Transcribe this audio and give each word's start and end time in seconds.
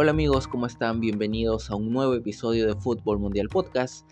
Hola 0.00 0.12
amigos, 0.12 0.46
¿cómo 0.46 0.66
están? 0.66 1.00
Bienvenidos 1.00 1.72
a 1.72 1.74
un 1.74 1.90
nuevo 1.90 2.14
episodio 2.14 2.68
de 2.68 2.80
Fútbol 2.80 3.18
Mundial 3.18 3.48
Podcast, 3.48 4.08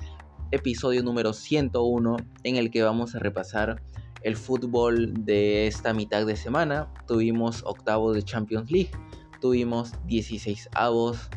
episodio 0.51 1.05
número 1.05 1.33
101 1.33 2.17
en 2.43 2.57
el 2.57 2.73
que 2.73 2.83
vamos 2.83 3.15
a 3.15 3.21
repasar 3.21 3.81
el 4.23 4.35
fútbol 4.35 5.25
de 5.25 5.69
esta 5.69 5.95
mitad 5.95 6.27
de 6.27 6.35
semana. 6.35 6.93
Tuvimos 7.07 7.63
octavos 7.65 8.17
de 8.17 8.25
Champions 8.25 8.69
League, 8.69 8.91
tuvimos 9.41 9.93
16 10.09 10.71
avos 10.75 11.31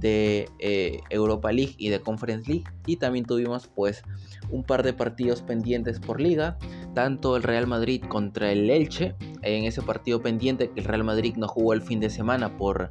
de 0.00 0.48
eh, 0.58 0.98
Europa 1.10 1.52
League 1.52 1.76
y 1.78 1.90
de 1.90 2.00
Conference 2.00 2.50
League 2.50 2.64
y 2.86 2.96
también 2.96 3.24
tuvimos 3.24 3.68
pues 3.68 4.02
un 4.50 4.64
par 4.64 4.82
de 4.82 4.94
partidos 4.94 5.42
pendientes 5.42 6.00
por 6.00 6.20
liga, 6.20 6.58
tanto 6.92 7.36
el 7.36 7.44
Real 7.44 7.68
Madrid 7.68 8.02
contra 8.08 8.50
el 8.50 8.68
Elche, 8.68 9.14
en 9.42 9.62
ese 9.62 9.80
partido 9.80 10.20
pendiente 10.20 10.72
que 10.72 10.80
el 10.80 10.86
Real 10.86 11.04
Madrid 11.04 11.36
no 11.36 11.46
jugó 11.46 11.72
el 11.72 11.82
fin 11.82 12.00
de 12.00 12.10
semana 12.10 12.56
por 12.56 12.90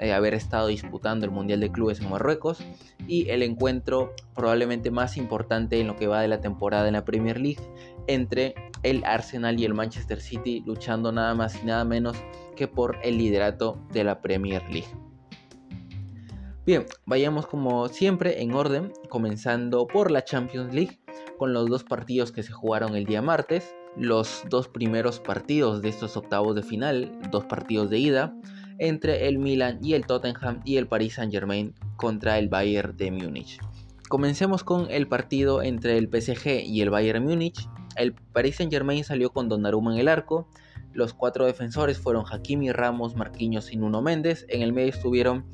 eh, 0.00 0.12
haber 0.12 0.34
estado 0.34 0.68
disputando 0.68 1.24
el 1.24 1.30
Mundial 1.30 1.60
de 1.60 1.70
Clubes 1.70 2.00
en 2.00 2.10
Marruecos 2.10 2.58
y 3.06 3.28
el 3.30 3.42
encuentro 3.42 4.14
probablemente 4.34 4.90
más 4.90 5.16
importante 5.16 5.80
en 5.80 5.86
lo 5.86 5.96
que 5.96 6.06
va 6.06 6.20
de 6.20 6.28
la 6.28 6.40
temporada 6.40 6.86
en 6.86 6.94
la 6.94 7.04
Premier 7.04 7.40
League 7.40 7.62
entre 8.06 8.54
el 8.82 9.04
Arsenal 9.04 9.58
y 9.58 9.64
el 9.64 9.74
Manchester 9.74 10.20
City 10.20 10.62
luchando 10.66 11.12
nada 11.12 11.34
más 11.34 11.60
y 11.62 11.66
nada 11.66 11.84
menos 11.84 12.16
que 12.56 12.68
por 12.68 12.98
el 13.02 13.18
liderato 13.18 13.78
de 13.92 14.04
la 14.04 14.20
Premier 14.20 14.62
League. 14.70 14.88
Bien, 16.66 16.84
vayamos 17.04 17.46
como 17.46 17.88
siempre 17.88 18.42
en 18.42 18.52
orden, 18.52 18.92
comenzando 19.08 19.86
por 19.86 20.10
la 20.10 20.24
Champions 20.24 20.74
League 20.74 20.98
con 21.38 21.52
los 21.52 21.68
dos 21.68 21.84
partidos 21.84 22.32
que 22.32 22.42
se 22.42 22.52
jugaron 22.52 22.96
el 22.96 23.04
día 23.04 23.22
martes, 23.22 23.74
los 23.96 24.42
dos 24.50 24.68
primeros 24.68 25.20
partidos 25.20 25.80
de 25.80 25.88
estos 25.88 26.16
octavos 26.16 26.54
de 26.54 26.62
final, 26.62 27.12
dos 27.30 27.44
partidos 27.44 27.88
de 27.90 27.98
ida, 27.98 28.34
entre 28.78 29.28
el 29.28 29.38
Milan 29.38 29.78
y 29.82 29.94
el 29.94 30.06
Tottenham 30.06 30.60
y 30.64 30.76
el 30.76 30.86
Paris 30.86 31.14
Saint 31.14 31.32
Germain 31.32 31.74
contra 31.96 32.38
el 32.38 32.48
Bayern 32.48 32.96
de 32.96 33.10
Múnich. 33.10 33.58
Comencemos 34.08 34.62
con 34.62 34.90
el 34.90 35.08
partido 35.08 35.62
entre 35.62 35.98
el 35.98 36.08
PSG 36.08 36.64
y 36.64 36.80
el 36.80 36.90
Bayern 36.90 37.24
Múnich. 37.24 37.68
El 37.96 38.14
Paris 38.14 38.56
Saint 38.56 38.72
Germain 38.72 39.04
salió 39.04 39.30
con 39.30 39.48
Donnarumma 39.48 39.94
en 39.94 40.00
el 40.00 40.08
arco. 40.08 40.48
Los 40.92 41.12
cuatro 41.12 41.44
defensores 41.44 41.98
fueron 41.98 42.24
Hakimi, 42.30 42.72
Ramos, 42.72 43.16
Marquinhos 43.16 43.72
y 43.72 43.76
Nuno 43.76 44.02
Méndez. 44.02 44.46
En 44.48 44.62
el 44.62 44.72
medio 44.72 44.90
estuvieron 44.90 45.44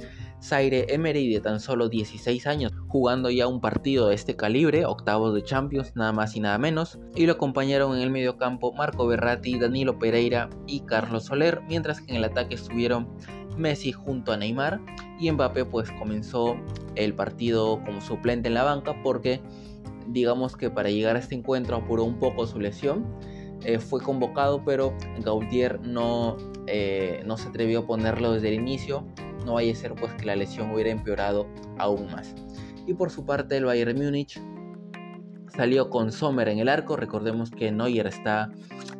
Zaire 0.42 0.86
Emery 0.88 1.32
de 1.32 1.40
tan 1.40 1.60
solo 1.60 1.88
16 1.88 2.46
años, 2.46 2.72
jugando 2.88 3.30
ya 3.30 3.46
un 3.46 3.60
partido 3.60 4.08
de 4.08 4.16
este 4.16 4.34
calibre, 4.34 4.84
octavos 4.84 5.34
de 5.34 5.44
Champions, 5.44 5.92
nada 5.94 6.12
más 6.12 6.34
y 6.34 6.40
nada 6.40 6.58
menos, 6.58 6.98
y 7.14 7.26
lo 7.26 7.34
acompañaron 7.34 7.96
en 7.96 8.02
el 8.02 8.10
mediocampo 8.10 8.72
Marco 8.72 9.06
Berratti, 9.06 9.58
Danilo 9.58 9.98
Pereira 9.98 10.50
y 10.66 10.80
Carlos 10.80 11.26
Soler, 11.26 11.62
mientras 11.68 12.00
que 12.00 12.10
en 12.10 12.16
el 12.16 12.24
ataque 12.24 12.56
estuvieron 12.56 13.08
Messi 13.56 13.92
junto 13.92 14.32
a 14.32 14.36
Neymar. 14.36 14.80
Y 15.18 15.30
Mbappé 15.30 15.64
pues 15.64 15.90
comenzó 15.92 16.56
el 16.96 17.14
partido 17.14 17.80
como 17.84 18.00
suplente 18.00 18.48
en 18.48 18.54
la 18.54 18.64
banca 18.64 19.00
porque 19.02 19.40
digamos 20.08 20.56
que 20.56 20.70
para 20.70 20.90
llegar 20.90 21.16
a 21.16 21.20
este 21.20 21.36
encuentro 21.36 21.76
apuró 21.76 22.04
un 22.04 22.18
poco 22.18 22.46
su 22.46 22.58
lesión. 22.58 23.06
Eh, 23.64 23.78
fue 23.78 24.00
convocado 24.00 24.64
pero 24.64 24.92
Gautier 25.20 25.80
no, 25.82 26.36
eh, 26.66 27.22
no 27.24 27.36
se 27.36 27.48
atrevió 27.48 27.80
a 27.80 27.86
ponerlo 27.86 28.32
desde 28.32 28.48
el 28.48 28.54
inicio 28.54 29.06
no 29.44 29.54
vaya 29.54 29.72
a 29.72 29.76
ser 29.76 29.94
pues 29.94 30.12
que 30.14 30.26
la 30.26 30.36
lesión 30.36 30.70
hubiera 30.70 30.90
empeorado 30.90 31.46
aún 31.78 32.10
más. 32.10 32.34
Y 32.86 32.94
por 32.94 33.10
su 33.10 33.24
parte 33.24 33.56
el 33.56 33.64
Bayern 33.64 33.96
Múnich 33.96 34.40
salió 35.54 35.90
con 35.90 36.12
Sommer 36.12 36.48
en 36.48 36.58
el 36.58 36.68
arco, 36.68 36.96
recordemos 36.96 37.50
que 37.50 37.70
Neuer 37.70 38.06
está 38.06 38.50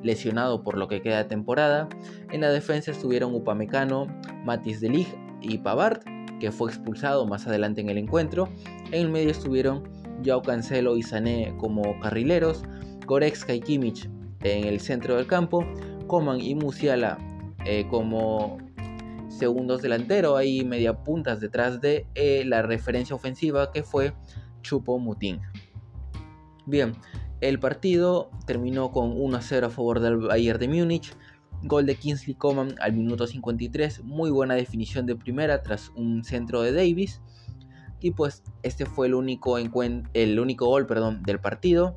lesionado 0.03 0.63
por 0.63 0.77
lo 0.77 0.89
que 0.89 1.01
queda 1.01 1.19
de 1.19 1.25
temporada. 1.25 1.89
En 2.31 2.43
la 2.43 2.51
defensa 2.51 2.91
estuvieron 2.91 3.35
Upamecano, 3.35 4.07
Matis 4.45 4.81
de 4.81 4.91
Ligt 4.91 5.15
y 5.41 5.59
Pavard, 5.59 6.01
que 6.41 6.53
fue 6.53 6.71
expulsado 6.71 7.27
más 7.27 7.47
adelante 7.47 7.81
en 7.81 7.89
el 7.89 7.99
encuentro. 7.99 8.49
En 8.91 9.03
el 9.03 9.09
medio 9.09 9.31
estuvieron 9.31 9.83
Joao 10.25 10.43
Cancelo 10.43 10.97
y 10.97 11.03
Sané 11.03 11.55
como 11.59 11.99
carrileros, 12.01 12.63
Goretzka 13.07 13.55
y 13.55 13.61
Kimmich 13.61 14.09
en 14.43 14.65
el 14.65 14.81
centro 14.81 15.17
del 15.17 15.27
campo, 15.27 15.65
Coman 16.07 16.41
y 16.41 16.55
Musiala 16.55 17.19
eh, 17.65 17.87
como 17.89 18.59
segundos 19.39 19.83
delantero, 19.83 20.37
hay 20.37 20.65
media 20.65 21.03
puntas 21.05 21.41
detrás 21.41 21.81
de 21.81 22.07
eh, 22.15 22.45
la 22.47 22.63
referencia 22.63 23.17
ofensiva 23.17 23.73
que 23.73 23.83
fue 23.83 24.13
Chupo 24.63 24.99
Mutín. 24.99 25.41
Bien, 26.67 26.95
el 27.41 27.59
partido 27.59 28.31
terminó 28.47 28.93
con 28.93 29.13
1 29.21 29.39
0 29.41 29.67
a 29.67 29.71
favor 29.71 30.01
del 30.01 30.19
Bayern 30.19 30.61
de 30.61 30.69
Múnich. 30.69 31.17
Gol 31.65 31.87
de 31.87 31.95
Kingsley 31.95 32.35
Coman 32.35 32.75
al 32.81 32.93
minuto 32.93 33.27
53. 33.27 34.05
Muy 34.05 34.31
buena 34.31 34.55
definición 34.55 35.07
de 35.07 35.17
primera 35.17 35.63
tras 35.63 35.91
un 35.97 36.25
centro 36.25 36.63
de 36.63 36.73
Davis. 36.73 37.21
Y 38.01 38.13
pues 38.13 38.43
este 38.63 38.85
fue 38.85 39.07
el 39.07 39.15
único, 39.15 39.59
el 39.59 40.41
único 40.41 40.67
gol 40.67 40.87
perdón, 40.87 41.23
del 41.23 41.41
partido. 41.41 41.97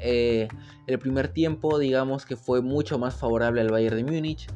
Eh, 0.00 0.48
el 0.86 0.98
primer 0.98 1.28
tiempo 1.28 1.78
digamos 1.78 2.24
que 2.24 2.34
fue 2.34 2.62
mucho 2.62 2.98
más 2.98 3.16
favorable 3.16 3.60
al 3.60 3.68
Bayern 3.68 3.96
de 3.96 4.04
Múnich 4.04 4.46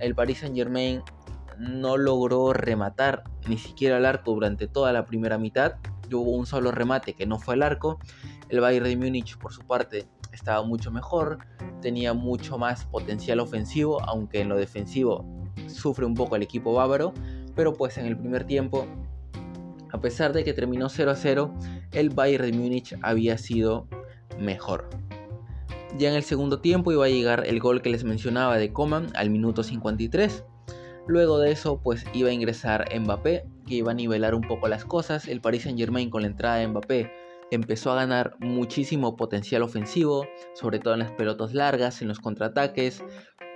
el 0.00 0.14
Paris 0.14 0.38
Saint 0.38 0.56
Germain 0.56 1.02
no 1.58 1.96
logró 1.98 2.52
rematar 2.52 3.24
ni 3.46 3.58
siquiera 3.58 3.98
el 3.98 4.06
arco 4.06 4.32
durante 4.32 4.66
toda 4.66 4.92
la 4.92 5.04
primera 5.04 5.38
mitad. 5.38 5.74
Hubo 6.12 6.32
un 6.32 6.46
solo 6.46 6.72
remate 6.72 7.14
que 7.14 7.26
no 7.26 7.38
fue 7.38 7.54
el 7.54 7.62
arco. 7.62 7.98
El 8.48 8.60
Bayern 8.60 8.86
de 8.86 8.96
Múnich, 8.96 9.38
por 9.38 9.52
su 9.52 9.60
parte, 9.60 10.08
estaba 10.32 10.62
mucho 10.62 10.90
mejor, 10.90 11.38
tenía 11.80 12.14
mucho 12.14 12.58
más 12.58 12.86
potencial 12.86 13.40
ofensivo, 13.40 14.02
aunque 14.02 14.40
en 14.40 14.48
lo 14.48 14.56
defensivo 14.56 15.24
sufre 15.68 16.06
un 16.06 16.14
poco 16.14 16.34
el 16.34 16.42
equipo 16.42 16.72
bávaro. 16.72 17.12
Pero 17.54 17.74
pues 17.74 17.98
en 17.98 18.06
el 18.06 18.16
primer 18.16 18.44
tiempo, 18.44 18.86
a 19.92 20.00
pesar 20.00 20.32
de 20.32 20.44
que 20.44 20.54
terminó 20.54 20.88
0 20.88 21.10
a 21.10 21.16
0, 21.16 21.54
el 21.92 22.10
Bayern 22.10 22.50
de 22.50 22.56
Múnich 22.56 22.96
había 23.02 23.36
sido 23.36 23.86
mejor. 24.38 24.88
Ya 25.98 26.08
en 26.08 26.14
el 26.14 26.22
segundo 26.22 26.60
tiempo 26.60 26.92
iba 26.92 27.04
a 27.04 27.08
llegar 27.08 27.44
el 27.46 27.58
gol 27.58 27.82
que 27.82 27.90
les 27.90 28.04
mencionaba 28.04 28.58
de 28.58 28.72
Coman 28.72 29.08
al 29.14 29.30
minuto 29.30 29.62
53. 29.62 30.44
Luego 31.08 31.38
de 31.38 31.50
eso, 31.50 31.80
pues 31.82 32.04
iba 32.14 32.28
a 32.28 32.32
ingresar 32.32 32.86
Mbappé, 32.96 33.44
que 33.66 33.74
iba 33.74 33.90
a 33.90 33.94
nivelar 33.94 34.34
un 34.34 34.42
poco 34.42 34.68
las 34.68 34.84
cosas. 34.84 35.26
El 35.26 35.40
Paris 35.40 35.64
Saint 35.64 35.78
Germain 35.78 36.08
con 36.08 36.22
la 36.22 36.28
entrada 36.28 36.56
de 36.56 36.68
Mbappé 36.68 37.10
empezó 37.50 37.90
a 37.90 37.96
ganar 37.96 38.36
muchísimo 38.38 39.16
potencial 39.16 39.62
ofensivo, 39.62 40.26
sobre 40.54 40.78
todo 40.78 40.94
en 40.94 41.00
las 41.00 41.10
pelotas 41.10 41.54
largas, 41.54 42.00
en 42.02 42.08
los 42.08 42.20
contraataques. 42.20 43.02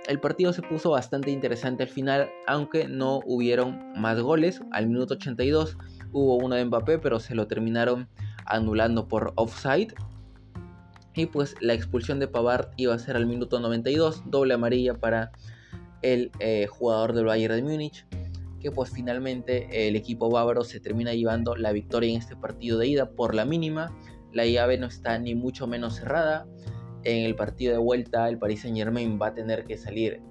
El 0.07 0.19
partido 0.19 0.51
se 0.51 0.61
puso 0.61 0.91
bastante 0.91 1.31
interesante 1.31 1.83
al 1.83 1.89
final, 1.89 2.29
aunque 2.45 2.89
no 2.89 3.21
hubieron 3.25 3.93
más 3.95 4.19
goles. 4.19 4.61
Al 4.71 4.87
minuto 4.87 5.13
82 5.13 5.77
hubo 6.11 6.35
uno 6.35 6.55
de 6.55 6.65
Mbappé, 6.65 6.99
pero 6.99 7.21
se 7.21 7.35
lo 7.35 7.47
terminaron 7.47 8.09
anulando 8.45 9.07
por 9.07 9.31
offside 9.35 9.93
y 11.15 11.25
pues 11.27 11.55
la 11.61 11.73
expulsión 11.73 12.19
de 12.19 12.27
Pavard 12.27 12.69
iba 12.77 12.93
a 12.93 12.99
ser 12.99 13.15
al 13.15 13.25
minuto 13.25 13.59
92, 13.59 14.23
doble 14.25 14.53
amarilla 14.53 14.95
para 14.95 15.31
el 16.01 16.31
eh, 16.39 16.67
jugador 16.67 17.13
del 17.13 17.25
Bayern 17.25 17.55
de 17.55 17.63
Múnich, 17.63 18.05
que 18.59 18.71
pues 18.71 18.91
finalmente 18.91 19.87
el 19.87 19.95
equipo 19.95 20.29
bávaro 20.29 20.63
se 20.63 20.79
termina 20.79 21.13
llevando 21.13 21.55
la 21.55 21.71
victoria 21.71 22.11
en 22.11 22.17
este 22.17 22.35
partido 22.35 22.77
de 22.77 22.87
ida 22.87 23.11
por 23.11 23.33
la 23.33 23.45
mínima. 23.45 23.95
La 24.33 24.45
llave 24.45 24.77
no 24.77 24.87
está 24.87 25.17
ni 25.17 25.35
mucho 25.35 25.67
menos 25.67 25.95
cerrada. 25.95 26.47
En 27.03 27.25
el 27.25 27.35
partido 27.35 27.71
de 27.71 27.77
vuelta 27.77 28.27
el 28.27 28.37
Paris 28.37 28.61
Saint 28.61 28.77
Germain 28.77 29.19
va 29.21 29.27
a 29.27 29.33
tener 29.33 29.65
que 29.65 29.77
salir 29.77 30.21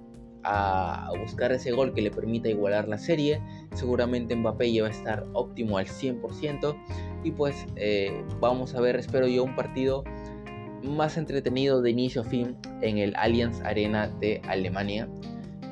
a 0.43 1.09
buscar 1.19 1.51
ese 1.51 1.71
gol 1.71 1.93
que 1.93 2.01
le 2.01 2.11
permita 2.11 2.49
igualar 2.49 2.87
la 2.87 2.99
serie. 2.99 3.41
Seguramente 3.73 4.35
Mbappé 4.35 4.71
ya 4.71 4.83
va 4.83 4.89
a 4.89 4.91
estar 4.91 5.25
óptimo 5.33 5.77
al 5.77 5.87
100%. 5.87 6.75
Y 7.23 7.31
pues 7.31 7.65
eh, 7.75 8.23
vamos 8.39 8.75
a 8.75 8.81
ver, 8.81 8.95
espero 8.97 9.27
yo, 9.27 9.43
un 9.43 9.55
partido 9.55 10.03
más 10.85 11.17
entretenido 11.17 11.81
de 11.81 11.91
inicio 11.91 12.21
a 12.21 12.23
fin 12.25 12.55
en 12.81 12.97
el 12.97 13.15
Allianz 13.15 13.61
Arena 13.61 14.07
de 14.19 14.41
Alemania. 14.47 15.09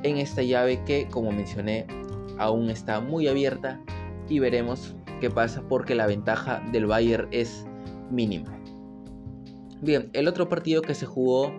En 0.04 0.18
esta 0.18 0.42
llave 0.42 0.84
que, 0.86 1.08
como 1.08 1.32
mencioné, 1.32 1.86
aún 2.38 2.70
está 2.70 3.00
muy 3.00 3.28
abierta 3.28 3.80
y 4.28 4.40
veremos 4.40 4.96
qué 5.22 5.30
pasa 5.30 5.64
porque 5.68 5.96
la 5.96 6.08
ventaja 6.08 6.62
del 6.72 6.86
Bayern 6.86 7.28
es 7.32 7.66
mínima. 8.12 8.60
Bien, 9.82 10.10
el 10.14 10.28
otro 10.28 10.50
partido 10.50 10.82
que 10.82 10.96
se 10.96 11.06
jugó 11.06 11.54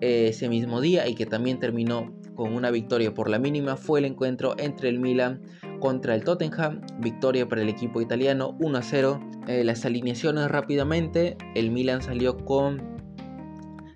eh, 0.00 0.28
ese 0.28 0.48
mismo 0.48 0.80
día 0.80 1.08
y 1.08 1.14
que 1.14 1.26
también 1.26 1.58
terminó 1.58 2.12
con 2.34 2.54
una 2.54 2.70
victoria 2.70 3.12
por 3.12 3.28
la 3.28 3.38
mínima 3.38 3.76
fue 3.76 3.98
el 3.98 4.04
encuentro 4.04 4.54
entre 4.58 4.88
el 4.88 5.00
Milan 5.00 5.42
contra 5.80 6.14
el 6.14 6.24
Tottenham, 6.24 6.80
victoria 7.00 7.48
para 7.48 7.62
el 7.62 7.68
equipo 7.68 8.00
italiano 8.00 8.56
1 8.60 8.78
a 8.78 8.82
0. 8.82 9.20
Eh, 9.48 9.64
las 9.64 9.84
alineaciones 9.84 10.48
rápidamente, 10.48 11.36
el 11.54 11.70
Milan 11.70 12.00
salió 12.00 12.36
con 12.36 12.97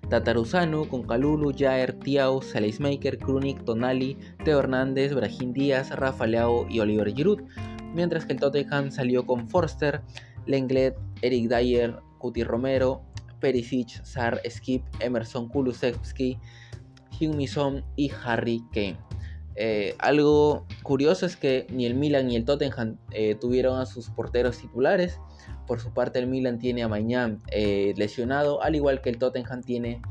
Tataruzano, 0.09 0.87
con 0.87 1.03
Calulu, 1.03 1.53
Jair, 1.57 1.93
Tiao, 1.93 2.41
Saleismaker, 2.41 3.17
Krunik, 3.17 3.63
Tonali, 3.63 4.17
Teo 4.43 4.59
Hernández, 4.59 5.13
Brahim 5.13 5.53
Díaz, 5.53 5.91
Rafa 5.91 6.27
Leao 6.27 6.67
y 6.69 6.79
Oliver 6.79 7.13
Giroud, 7.13 7.41
mientras 7.93 8.25
que 8.25 8.33
el 8.33 8.39
Tottenham 8.39 8.91
salió 8.91 9.25
con 9.25 9.47
Forster, 9.47 10.01
Lenglet, 10.45 10.95
Eric 11.21 11.49
Dyer, 11.49 11.95
Cuti 12.19 12.43
Romero, 12.43 13.01
Perisic, 13.39 14.03
Sar, 14.03 14.41
Skip, 14.49 14.83
Emerson 14.99 15.49
Kulusevski, 15.49 16.37
Hyun 17.19 17.83
y 17.95 18.11
Harry 18.23 18.63
Kane. 18.71 18.97
Eh, 19.55 19.95
algo 19.99 20.65
curioso 20.81 21.25
es 21.25 21.35
que 21.35 21.67
ni 21.69 21.85
el 21.85 21.93
Milan 21.93 22.27
ni 22.27 22.35
el 22.35 22.45
Tottenham 22.45 22.97
eh, 23.11 23.35
tuvieron 23.35 23.79
a 23.79 23.85
sus 23.85 24.09
porteros 24.09 24.57
titulares. 24.57 25.19
Por 25.67 25.79
su 25.79 25.93
parte 25.93 26.19
el 26.19 26.27
Milan 26.27 26.59
tiene 26.59 26.83
a 26.83 26.87
Mañán 26.87 27.41
eh, 27.51 27.93
lesionado, 27.97 28.61
al 28.61 28.75
igual 28.75 29.01
que 29.01 29.09
el 29.09 29.17
Tottenham 29.17 29.61
tiene 29.61 30.01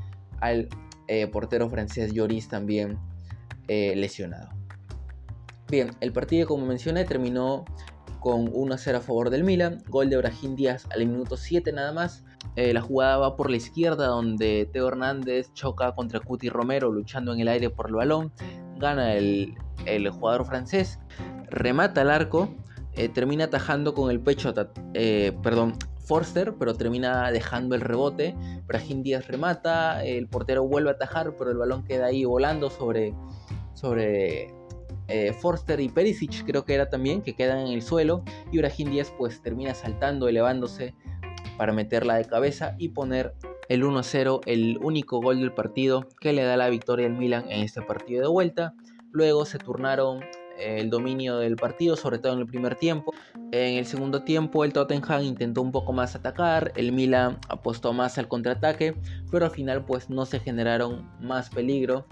al 0.41 0.69
eh, 1.09 1.27
portero 1.27 1.69
francés 1.69 2.13
Lloris 2.13 2.49
también 2.49 2.99
lesionado. 3.69 4.51
Bien, 5.71 5.93
el 6.01 6.13
partido 6.13 6.47
como 6.47 6.67
mencioné 6.67 7.07
terminó 7.07 7.65
con 8.21 8.53
1-0 8.53 8.97
a 8.97 9.01
favor 9.01 9.31
del 9.31 9.45
Milan, 9.45 9.83
gol 9.89 10.11
de 10.11 10.19
Brahim 10.19 10.57
Díaz 10.57 10.87
al 10.91 11.07
minuto 11.07 11.39
7 11.39 11.73
nada 11.73 11.91
más. 11.93 12.23
la 12.55 12.83
jugada 12.83 13.17
va 13.17 13.35
por 13.35 13.49
la 13.49 13.57
izquierda 13.57 14.09
donde 14.09 14.69
Teo 14.71 14.89
Hernández 14.89 15.55
choca 15.55 15.95
contra 15.95 16.21
Cuti 16.21 16.51
Romero 16.51 16.93
luchando 16.93 17.33
en 17.33 17.41
el 17.41 17.49
aire 17.49 17.71
por 17.71 17.89
el 17.89 17.95
balón. 17.95 18.31
Gana 18.79 19.15
el, 19.15 19.55
el 19.87 20.11
jugador 20.11 20.45
francés, 20.45 20.99
remata 21.49 22.03
el 22.03 22.11
arco, 22.11 22.55
eh, 22.95 23.09
termina 23.09 23.45
atajando 23.45 23.95
con 23.95 24.11
el 24.11 24.21
pecho, 24.21 24.53
eh, 24.95 25.33
perdón, 25.43 25.75
Forster, 26.05 26.55
pero 26.59 26.75
termina 26.75 27.31
dejando 27.31 27.75
el 27.75 27.81
rebote. 27.81 28.35
Brahim 28.67 29.03
Díaz 29.03 29.29
remata, 29.29 30.05
el 30.05 30.29
portero 30.29 30.65
vuelve 30.65 30.91
a 30.91 30.93
atajar, 30.95 31.35
pero 31.37 31.51
el 31.51 31.57
balón 31.57 31.85
queda 31.85 32.07
ahí 32.07 32.25
volando 32.25 32.71
sobre, 32.71 33.15
sobre 33.75 34.53
eh, 35.09 35.33
Forster 35.33 35.81
y 35.81 35.89
Perisic, 35.89 36.45
creo 36.45 36.65
que 36.65 36.75
era 36.75 36.91
también, 36.91 37.23
que 37.23 37.35
quedan 37.35 37.67
en 37.67 37.73
el 37.73 37.83
suelo. 37.83 38.25
Y 38.51 38.59
Brahim 38.59 38.91
Díaz 38.91 39.13
pues 39.17 39.41
termina 39.43 39.75
saltando, 39.75 40.29
elevándose 40.29 40.95
para 41.57 41.73
meterla 41.73 42.17
de 42.17 42.25
cabeza 42.25 42.75
y 42.79 42.89
poner 42.89 43.35
el 43.69 43.85
1-0, 43.85 44.41
el 44.47 44.79
único 44.83 45.21
gol 45.21 45.41
del 45.41 45.55
partido 45.55 46.09
que 46.21 46.33
le 46.33 46.43
da 46.43 46.57
la 46.57 46.69
victoria 46.69 47.07
al 47.07 47.15
Milan 47.15 47.45
en 47.49 47.63
este 47.63 47.81
partido 47.81 48.23
de 48.23 48.29
vuelta. 48.29 48.75
Luego 49.13 49.45
se 49.45 49.59
turnaron 49.59 50.21
el 50.65 50.91
dominio 50.91 51.39
del 51.39 51.57
partido, 51.57 51.97
sobre 51.97 52.19
todo 52.19 52.33
en 52.33 52.41
el 52.41 52.47
primer 52.47 52.77
tiempo. 52.77 53.13
En 53.53 53.77
el 53.77 53.87
segundo 53.87 54.23
tiempo 54.23 54.65
el 54.65 54.73
Tottenham 54.73 55.23
intentó 55.23 55.63
un 55.63 55.73
poco 55.73 55.93
más 55.93 56.15
atacar, 56.15 56.73
el 56.77 56.93
Milan 56.93 57.39
apostó 57.49 57.93
más 57.93 58.19
al 58.19 58.29
contraataque, 58.29 58.97
pero 59.31 59.47
al 59.47 59.51
final 59.51 59.85
pues 59.85 60.11
no 60.11 60.27
se 60.27 60.41
generaron 60.41 61.11
más 61.21 61.51
peligro 61.51 62.07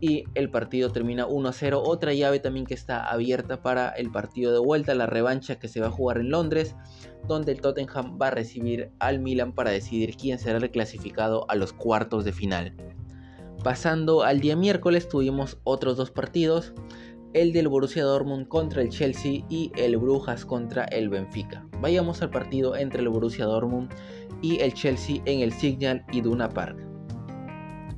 y 0.00 0.24
el 0.34 0.50
partido 0.50 0.90
termina 0.90 1.26
1-0. 1.26 1.82
Otra 1.84 2.12
llave 2.14 2.38
también 2.38 2.66
que 2.66 2.74
está 2.74 3.04
abierta 3.08 3.62
para 3.62 3.88
el 3.90 4.10
partido 4.10 4.52
de 4.52 4.60
vuelta, 4.60 4.94
la 4.94 5.06
revancha 5.06 5.58
que 5.58 5.68
se 5.68 5.80
va 5.80 5.88
a 5.88 5.90
jugar 5.90 6.18
en 6.18 6.30
Londres, 6.30 6.76
donde 7.26 7.52
el 7.52 7.60
Tottenham 7.60 8.18
va 8.20 8.28
a 8.28 8.30
recibir 8.30 8.90
al 9.00 9.18
Milan 9.18 9.52
para 9.52 9.70
decidir 9.70 10.16
quién 10.16 10.38
será 10.38 10.58
el 10.58 10.70
clasificado 10.70 11.46
a 11.48 11.56
los 11.56 11.72
cuartos 11.72 12.24
de 12.24 12.32
final. 12.32 12.74
Pasando 13.64 14.22
al 14.22 14.40
día 14.40 14.54
miércoles 14.54 15.08
tuvimos 15.08 15.58
otros 15.64 15.96
dos 15.96 16.12
partidos, 16.12 16.74
el 17.34 17.52
del 17.52 17.68
Borussia 17.68 18.04
Dortmund 18.04 18.48
contra 18.48 18.82
el 18.82 18.88
Chelsea 18.88 19.44
y 19.48 19.70
el 19.76 19.96
Brujas 19.96 20.44
contra 20.44 20.84
el 20.84 21.08
Benfica. 21.08 21.66
Vayamos 21.80 22.22
al 22.22 22.30
partido 22.30 22.76
entre 22.76 23.00
el 23.02 23.08
Borussia 23.08 23.44
Dortmund 23.44 23.90
y 24.40 24.60
el 24.60 24.72
Chelsea 24.72 25.20
en 25.26 25.40
el 25.40 25.52
Signal 25.52 26.04
Iduna 26.12 26.48
Park. 26.48 26.78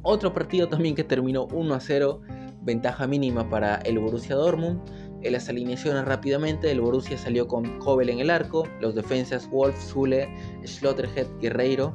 Otro 0.02 0.32
partido 0.32 0.68
también 0.68 0.94
que 0.94 1.04
terminó 1.04 1.46
1 1.52 1.74
a 1.74 1.80
0, 1.80 2.22
ventaja 2.62 3.06
mínima 3.06 3.48
para 3.48 3.76
el 3.76 3.98
Borussia 3.98 4.34
Dortmund. 4.34 4.80
En 5.22 5.32
las 5.34 5.48
alineaciones 5.50 6.06
rápidamente, 6.06 6.70
el 6.70 6.80
Borussia 6.80 7.18
salió 7.18 7.46
con 7.46 7.78
Kobel 7.78 8.08
en 8.08 8.20
el 8.20 8.30
arco, 8.30 8.66
los 8.80 8.94
defensas 8.94 9.48
Wolf, 9.50 9.76
Zule, 9.78 10.28
Schlotterhead, 10.64 11.26
Guerreiro, 11.40 11.92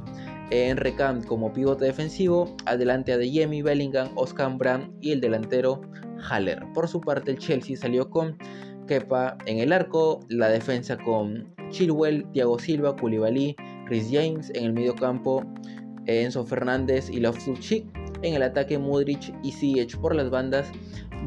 en 0.51 0.77
Recamp 0.77 1.25
como 1.25 1.51
pivote 1.51 1.85
defensivo, 1.85 2.55
adelante 2.65 3.13
a 3.13 3.17
Yemi, 3.17 3.63
Bellingham, 3.63 4.09
Oscar 4.15 4.55
Brand 4.55 4.93
y 5.01 5.11
el 5.11 5.21
delantero 5.21 5.81
Haller. 6.30 6.63
Por 6.74 6.88
su 6.88 7.01
parte, 7.01 7.31
el 7.31 7.38
Chelsea 7.38 7.75
salió 7.75 8.10
con 8.10 8.38
Kepa 8.88 9.38
en 9.45 9.60
el 9.60 9.74
arco, 9.74 10.19
la 10.30 10.50
defensa 10.50 10.98
con 10.98 11.54
Chilwell, 11.69 12.25
Thiago 12.31 12.60
Silva, 12.60 12.95
Koulibaly, 12.95 13.56
Chris 13.88 14.10
James 14.12 14.51
en 14.56 14.66
el 14.66 14.74
medio 14.74 14.95
campo, 14.95 15.44
Enzo 16.06 16.45
Fernández 16.45 17.10
y 17.10 17.19
Loftus-Cheek, 17.19 17.86
en 18.22 18.33
el 18.33 18.44
ataque 18.44 18.77
Modric 18.77 19.33
y 19.44 19.51
Ziyech 19.51 19.98
por 19.98 20.16
las 20.16 20.30
bandas, 20.30 20.72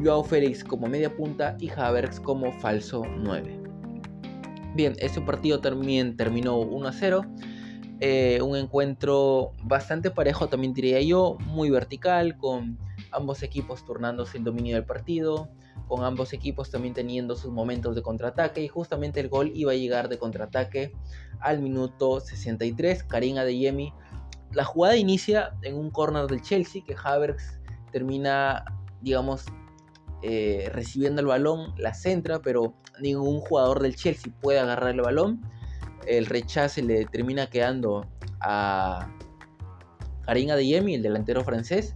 Joao 0.03 0.23
Félix 0.23 0.63
como 0.63 0.87
media 0.87 1.15
punta 1.15 1.57
y 1.59 1.69
Havertz 1.69 2.19
como 2.19 2.51
falso 2.59 3.03
9. 3.17 3.59
Bien, 4.75 4.93
este 4.99 5.19
partido 5.21 5.59
también 5.59 6.15
terminó 6.15 6.57
1 6.57 6.87
a 6.87 6.93
0. 6.93 7.25
Eh, 8.01 8.39
un 8.41 8.55
encuentro 8.55 9.53
bastante 9.63 10.09
parejo 10.09 10.47
también 10.47 10.73
diría 10.73 11.01
yo, 11.01 11.37
muy 11.45 11.69
vertical, 11.69 12.37
con 12.37 12.77
ambos 13.11 13.43
equipos 13.43 13.85
turnándose 13.85 14.37
el 14.37 14.43
dominio 14.43 14.75
del 14.75 14.85
partido, 14.85 15.49
con 15.87 16.03
ambos 16.03 16.33
equipos 16.33 16.69
también 16.69 16.93
teniendo 16.93 17.35
sus 17.35 17.51
momentos 17.51 17.95
de 17.95 18.01
contraataque 18.01 18.61
y 18.61 18.67
justamente 18.67 19.19
el 19.19 19.29
gol 19.29 19.51
iba 19.55 19.71
a 19.71 19.75
llegar 19.75 20.09
de 20.09 20.17
contraataque 20.17 20.93
al 21.39 21.61
minuto 21.61 22.19
63, 22.19 23.03
Karim 23.03 23.37
Adeyemi. 23.37 23.93
La 24.51 24.65
jugada 24.65 24.95
inicia 24.97 25.55
en 25.61 25.75
un 25.75 25.89
corner 25.91 26.27
del 26.27 26.41
Chelsea 26.41 26.83
que 26.85 26.95
Havertz 27.01 27.59
termina, 27.91 28.65
digamos, 29.01 29.45
eh, 30.21 30.69
recibiendo 30.73 31.21
el 31.21 31.27
balón, 31.27 31.73
la 31.77 31.93
centra, 31.93 32.39
pero 32.39 32.73
ningún 32.99 33.39
jugador 33.39 33.81
del 33.81 33.95
Chelsea 33.95 34.33
puede 34.41 34.59
agarrar 34.59 34.91
el 34.91 35.01
balón 35.01 35.41
el 36.09 36.25
rechace 36.25 36.81
le 36.81 37.05
termina 37.05 37.47
quedando 37.47 38.07
a 38.41 39.09
Karim 40.25 40.51
Adeyemi, 40.51 40.95
el 40.95 41.03
delantero 41.03 41.43
francés, 41.43 41.95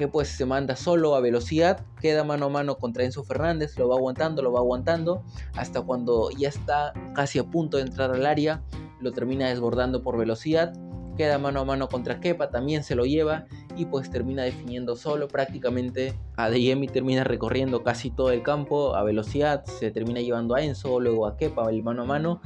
que 0.00 0.08
pues 0.08 0.28
se 0.28 0.46
manda 0.46 0.76
solo 0.76 1.14
a 1.14 1.20
velocidad, 1.20 1.84
queda 2.00 2.24
mano 2.24 2.46
a 2.46 2.48
mano 2.48 2.78
contra 2.78 3.04
Enzo 3.04 3.22
Fernández, 3.22 3.78
lo 3.78 3.86
va 3.86 3.96
aguantando, 3.96 4.40
lo 4.40 4.50
va 4.50 4.60
aguantando, 4.60 5.22
hasta 5.52 5.82
cuando 5.82 6.30
ya 6.30 6.48
está 6.48 6.94
casi 7.14 7.38
a 7.38 7.44
punto 7.44 7.76
de 7.76 7.82
entrar 7.82 8.10
al 8.10 8.24
área, 8.24 8.62
lo 8.98 9.12
termina 9.12 9.50
desbordando 9.50 10.02
por 10.02 10.16
velocidad, 10.16 10.72
queda 11.18 11.36
mano 11.36 11.60
a 11.60 11.64
mano 11.66 11.86
contra 11.86 12.18
Kepa, 12.18 12.48
también 12.48 12.82
se 12.82 12.94
lo 12.94 13.04
lleva 13.04 13.44
y 13.76 13.84
pues 13.84 14.08
termina 14.08 14.42
definiendo 14.42 14.96
solo 14.96 15.28
prácticamente. 15.28 16.18
Adeyemi 16.38 16.86
termina 16.86 17.22
recorriendo 17.22 17.82
casi 17.82 18.10
todo 18.10 18.30
el 18.30 18.42
campo 18.42 18.96
a 18.96 19.02
velocidad, 19.02 19.66
se 19.66 19.90
termina 19.90 20.22
llevando 20.22 20.54
a 20.54 20.62
Enzo, 20.62 20.98
luego 20.98 21.26
a 21.26 21.36
Kepa, 21.36 21.68
el 21.68 21.82
mano 21.82 22.04
a 22.04 22.06
mano 22.06 22.40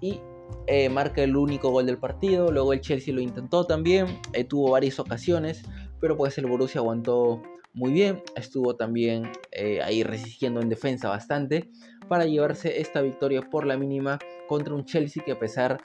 y 0.00 0.20
eh, 0.68 0.88
marca 0.88 1.22
el 1.22 1.36
único 1.36 1.70
gol 1.70 1.86
del 1.86 1.98
partido. 1.98 2.50
Luego 2.50 2.72
el 2.72 2.80
Chelsea 2.80 3.12
lo 3.12 3.20
intentó 3.20 3.64
también, 3.64 4.06
eh, 4.32 4.44
tuvo 4.44 4.70
varias 4.70 4.98
ocasiones, 4.98 5.64
pero 6.00 6.16
pues 6.16 6.36
el 6.38 6.46
Borussia 6.46 6.80
aguantó 6.80 7.42
muy 7.74 7.92
bien, 7.92 8.22
estuvo 8.36 8.76
también 8.76 9.30
eh, 9.52 9.82
ahí 9.82 10.02
resistiendo 10.02 10.60
en 10.60 10.68
defensa 10.68 11.08
bastante 11.08 11.70
para 12.08 12.24
llevarse 12.24 12.80
esta 12.80 13.02
victoria 13.02 13.42
por 13.42 13.66
la 13.66 13.76
mínima 13.76 14.18
contra 14.48 14.74
un 14.74 14.84
Chelsea 14.84 15.22
que 15.24 15.32
a 15.32 15.38
pesar 15.38 15.78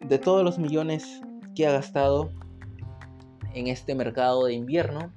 de 0.00 0.18
todos 0.18 0.44
los 0.44 0.58
millones 0.58 1.20
que 1.54 1.66
ha 1.66 1.72
gastado 1.72 2.30
en 3.54 3.68
este 3.68 3.94
mercado 3.94 4.44
de 4.44 4.54
invierno 4.54 5.12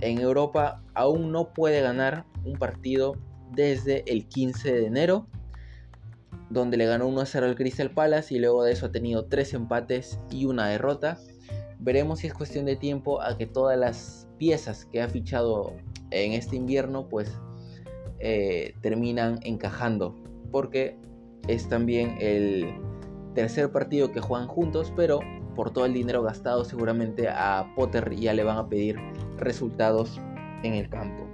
en 0.00 0.18
Europa 0.20 0.82
aún 0.94 1.32
no 1.32 1.52
puede 1.52 1.80
ganar 1.80 2.24
un 2.44 2.58
partido 2.58 3.16
desde 3.52 4.04
el 4.10 4.26
15 4.26 4.72
de 4.72 4.86
enero 4.86 5.26
donde 6.50 6.76
le 6.76 6.86
ganó 6.86 7.06
1 7.06 7.20
a 7.20 7.26
0 7.26 7.46
al 7.46 7.56
Crystal 7.56 7.90
Palace 7.90 8.34
y 8.34 8.38
luego 8.38 8.64
de 8.64 8.72
eso 8.72 8.86
ha 8.86 8.92
tenido 8.92 9.26
3 9.26 9.54
empates 9.54 10.18
y 10.30 10.46
una 10.46 10.68
derrota. 10.68 11.18
Veremos 11.80 12.20
si 12.20 12.26
es 12.26 12.34
cuestión 12.34 12.64
de 12.64 12.76
tiempo 12.76 13.22
a 13.22 13.36
que 13.36 13.46
todas 13.46 13.78
las 13.78 14.28
piezas 14.38 14.84
que 14.86 15.00
ha 15.00 15.08
fichado 15.08 15.72
en 16.10 16.32
este 16.32 16.56
invierno 16.56 17.08
pues 17.08 17.38
eh, 18.18 18.74
terminan 18.80 19.38
encajando 19.42 20.14
porque 20.50 20.96
es 21.46 21.68
también 21.68 22.16
el 22.20 22.74
tercer 23.34 23.70
partido 23.70 24.10
que 24.10 24.20
juegan 24.20 24.48
juntos 24.48 24.92
pero 24.96 25.20
por 25.54 25.70
todo 25.70 25.86
el 25.86 25.92
dinero 25.92 26.22
gastado 26.22 26.64
seguramente 26.64 27.28
a 27.28 27.72
Potter 27.76 28.14
ya 28.16 28.32
le 28.32 28.44
van 28.44 28.58
a 28.58 28.68
pedir 28.68 28.96
resultados 29.36 30.20
en 30.62 30.74
el 30.74 30.88
campo. 30.88 31.28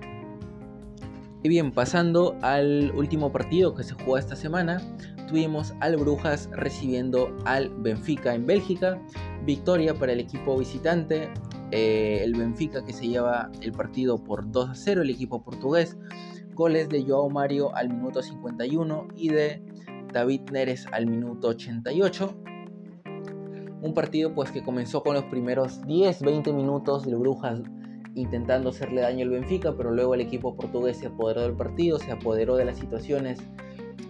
Y 1.43 1.49
bien, 1.51 1.73
pasando 1.73 2.39
al 2.41 2.91
último 2.97 3.31
partido 3.31 3.75
que 3.75 3.85
se 3.85 3.93
jugó 3.93 4.17
esta 4.17 4.35
semana, 4.35 4.81
tuvimos 5.27 5.75
al 5.81 5.97
Brujas 5.97 6.49
recibiendo 6.53 7.37
al 7.45 7.69
Benfica 7.69 8.35
en 8.35 8.47
Bélgica. 8.47 9.01
Victoria 9.45 9.95
para 9.95 10.13
el 10.13 10.21
equipo 10.21 10.57
visitante. 10.59 11.31
Eh, 11.71 12.21
el 12.23 12.35
Benfica 12.35 12.85
que 12.85 12.93
se 12.93 13.09
lleva 13.09 13.51
el 13.61 13.73
partido 13.73 14.23
por 14.23 14.51
2 14.51 14.71
a 14.71 14.75
0, 14.75 15.03
el 15.03 15.11
equipo 15.11 15.43
portugués. 15.43 15.97
Goles 16.55 16.89
de 16.89 17.03
Joao 17.03 17.29
Mario 17.31 17.75
al 17.75 17.89
minuto 17.89 18.23
51 18.23 19.09
y 19.17 19.29
de 19.29 19.63
David 20.13 20.43
Neres 20.53 20.87
al 20.93 21.07
minuto 21.07 21.49
88. 21.49 22.35
Un 23.83 23.93
partido 23.93 24.33
pues 24.35 24.51
que 24.51 24.63
comenzó 24.63 25.03
con 25.03 25.15
los 25.15 25.25
primeros 25.25 25.83
10-20 25.83 26.55
minutos 26.55 27.05
del 27.05 27.17
Brujas 27.17 27.61
intentando 28.15 28.71
hacerle 28.71 29.01
daño 29.01 29.25
al 29.25 29.31
Benfica, 29.31 29.75
pero 29.77 29.91
luego 29.91 30.15
el 30.15 30.21
equipo 30.21 30.57
portugués 30.57 30.99
se 30.99 31.09
apoderó 31.09 31.43
del 31.43 31.55
partido, 31.55 31.99
se 31.99 32.13
apoderó 32.13 32.57
de 32.57 32.65
las 32.65 32.79
situaciones 32.79 33.43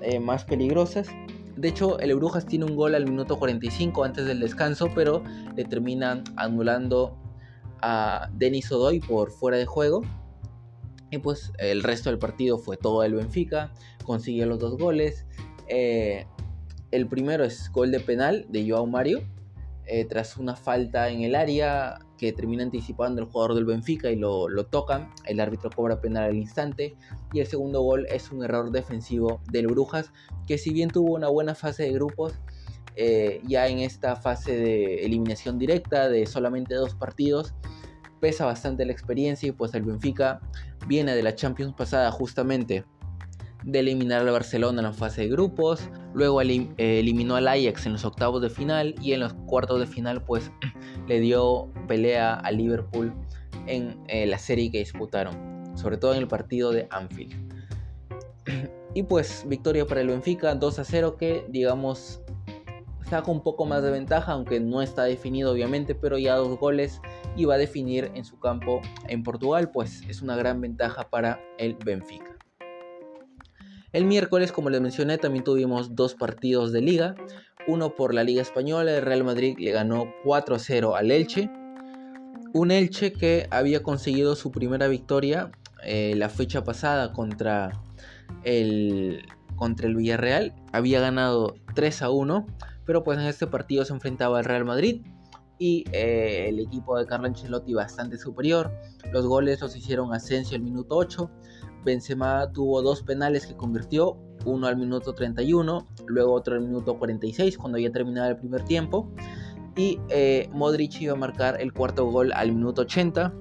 eh, 0.05 0.21
más 0.21 0.45
peligrosas. 0.45 1.09
De 1.57 1.69
hecho, 1.69 1.99
el 1.99 2.15
Brujas 2.17 2.47
tiene 2.47 2.65
un 2.65 2.77
gol 2.77 2.95
al 2.95 3.05
minuto 3.05 3.39
45 3.39 4.05
antes 4.05 4.27
del 4.27 4.41
descanso, 4.41 4.91
pero 4.95 5.23
le 5.57 5.65
terminan 5.65 6.25
anulando 6.37 7.17
a 7.81 8.29
Denis 8.33 8.71
Odoy 8.73 9.01
por 9.01 9.31
fuera 9.31 9.57
de 9.57 9.67
juego. 9.67 10.03
Y 11.11 11.19
pues 11.19 11.53
el 11.59 11.83
resto 11.83 12.11
del 12.11 12.19
partido 12.19 12.59
fue 12.59 12.77
todo 12.77 13.05
el 13.05 13.15
Benfica, 13.15 13.73
consiguió 14.05 14.47
los 14.47 14.59
dos 14.59 14.77
goles. 14.77 15.27
Eh, 15.69 16.27
el 16.91 17.07
primero 17.07 17.45
es 17.45 17.71
gol 17.73 17.91
de 17.91 18.01
penal 18.01 18.47
de 18.49 18.69
Joao 18.69 18.87
Mario, 18.87 19.23
eh, 19.87 20.05
tras 20.07 20.37
una 20.37 20.57
falta 20.57 21.09
en 21.11 21.23
el 21.23 21.35
área 21.35 21.99
que 22.17 22.33
termina 22.33 22.63
anticipando 22.63 23.21
el 23.21 23.29
jugador 23.29 23.55
del 23.55 23.65
Benfica 23.65 24.11
y 24.11 24.17
lo, 24.17 24.49
lo. 24.49 24.69
El 25.27 25.41
árbitro 25.41 25.71
cobra 25.71 26.01
penal 26.01 26.25
al 26.25 26.37
instante. 26.37 26.97
Y 27.33 27.41
el 27.41 27.47
segundo 27.47 27.83
gol 27.83 28.07
es 28.09 28.31
un 28.33 28.43
error 28.45 28.71
defensivo 28.71 29.41
del 29.51 29.67
Brujas, 29.67 30.13
que 30.47 30.59
si 30.59 30.73
bien 30.73 30.91
tuvo 30.91 31.15
una 31.15 31.29
buena 31.29 31.55
fase 31.55 31.85
de 31.85 31.93
grupos, 31.93 32.35
eh, 32.97 33.41
ya 33.47 33.67
en 33.67 33.81
esta 33.81 34.17
fase 34.17 34.57
de 34.57 35.05
eliminación 35.05 35.59
directa 35.59 36.09
de 36.09 36.27
solamente 36.27 36.75
dos 36.75 36.95
partidos, 36.95 37.55
pesa 38.21 38.47
bastante 38.47 38.87
la 38.87 38.93
experiencia 38.93 39.49
y 39.49 39.53
pues 39.53 39.75
el 39.75 39.83
Benfica 39.83 40.41
viene 40.87 41.15
de 41.15 41.23
la 41.23 41.35
Champions 41.35 41.75
pasada 41.75 42.11
justamente 42.11 42.85
de 43.65 43.79
eliminar 43.79 44.21
al 44.21 44.31
Barcelona 44.31 44.81
en 44.81 44.85
la 44.85 44.93
fase 44.93 45.23
de 45.23 45.29
grupos, 45.29 45.89
luego 46.13 46.43
eh, 46.43 46.69
eliminó 46.77 47.37
al 47.37 47.49
Ajax 47.49 47.87
en 47.87 47.93
los 47.93 48.05
octavos 48.05 48.43
de 48.43 48.51
final 48.51 48.95
y 49.01 49.13
en 49.13 49.21
los 49.21 49.33
cuartos 49.47 49.81
de 49.81 49.87
final 49.87 50.23
pues 50.23 50.51
le 51.09 51.21
dio 51.21 51.71
pelea 51.89 52.35
a 52.35 52.51
Liverpool 52.51 53.13
en 53.67 53.99
eh, 54.09 54.27
la 54.27 54.39
serie 54.39 54.71
que 54.71 54.79
disputaron, 54.79 55.35
sobre 55.77 55.97
todo 55.97 56.13
en 56.13 56.19
el 56.19 56.29
partido 56.29 56.73
de 56.73 56.87
Anfield. 56.91 57.35
Y 58.97 59.03
pues 59.03 59.45
victoria 59.49 59.85
para 59.85 60.03
el 60.03 60.07
Benfica 60.07 60.55
2 60.55 60.79
a 60.79 60.85
0 60.85 61.17
que 61.17 61.45
digamos 61.49 62.21
saca 63.11 63.29
un 63.29 63.43
poco 63.43 63.67
más 63.67 63.83
de 63.83 63.91
ventaja, 63.91 64.31
aunque 64.31 64.61
no 64.61 64.83
está 64.83 65.03
definido 65.03 65.51
obviamente, 65.51 65.97
pero 65.97 66.17
ya 66.17 66.37
dos 66.37 66.57
goles 66.61 67.01
y 67.35 67.45
va 67.45 67.55
a 67.55 67.59
definir 67.59 68.13
en 68.15 68.25
su 68.25 68.39
campo 68.39 68.81
en 69.09 69.25
Portugal, 69.25 69.73
pues 69.73 70.03
es 70.09 70.23
una 70.23 70.37
gran 70.37 70.61
ventaja 70.61 71.11
para 71.11 71.41
el 71.59 71.75
Benfica. 71.75 72.34
El 73.95 74.07
miércoles, 74.07 74.51
como 74.51 74.71
les 74.71 74.81
mencioné, 74.81 75.19
también 75.19 75.45
tuvimos 75.45 75.95
dos 75.95 76.15
partidos 76.15 76.73
de 76.73 76.83
liga. 76.83 77.15
Uno 77.69 77.95
por 77.95 78.13
la 78.13 78.25
Liga 78.25 78.43
Española, 78.43 78.97
el 78.97 79.03
Real 79.03 79.23
Madrid 79.23 79.57
le 79.59 79.71
ganó 79.71 80.13
4-0 80.25 80.99
al 80.99 81.13
Elche. 81.13 81.49
Un 82.53 82.73
Elche 82.73 83.13
que 83.13 83.47
había 83.51 83.85
conseguido 83.85 84.35
su 84.35 84.51
primera 84.51 84.89
victoria 84.89 85.53
eh, 85.85 86.15
la 86.17 86.29
fecha 86.29 86.65
pasada 86.65 87.13
contra 87.13 87.71
el, 88.43 89.25
contra 89.55 89.87
el 89.87 89.95
Villarreal. 89.95 90.53
Había 90.73 91.01
ganado 91.01 91.55
3 91.75 92.03
1 92.11 92.47
pero 92.85 93.03
pues 93.05 93.19
en 93.19 93.27
este 93.27 93.47
partido 93.47 93.85
se 93.85 93.93
enfrentaba 93.93 94.39
al 94.39 94.45
Real 94.45 94.65
Madrid 94.65 95.03
y 95.59 95.85
eh, 95.93 96.47
el 96.49 96.59
equipo 96.59 96.99
de 96.99 97.07
Carlo 97.07 97.27
Ancelotti 97.27 97.75
bastante 97.75 98.19
superior. 98.19 98.73
Los 99.13 99.27
goles 99.27 99.61
los 99.61 99.77
hicieron 99.77 100.13
Asensio 100.13 100.57
al 100.57 100.63
minuto 100.63 100.97
8. 100.97 101.31
Benzema 101.85 102.51
tuvo 102.53 102.83
dos 102.83 103.03
penales 103.03 103.47
que 103.47 103.55
convirtió, 103.55 104.17
uno 104.45 104.67
al 104.67 104.77
minuto 104.77 105.15
31, 105.15 105.87
luego 106.07 106.33
otro 106.33 106.55
al 106.55 106.63
minuto 106.63 106.99
46 106.99 107.59
cuando 107.59 107.79
ya 107.79 107.91
terminaba 107.91 108.29
el 108.29 108.37
primer 108.37 108.63
tiempo. 108.65 109.11
Y 109.77 109.99
eh, 110.09 110.49
Modric 110.53 111.01
iba 111.01 111.15
a 111.15 111.17
marcar 111.17 111.61
el 111.61 111.73
cuarto 111.73 112.07
gol 112.07 112.33
al 112.33 112.53
minuto 112.53 112.83
80 112.83 113.33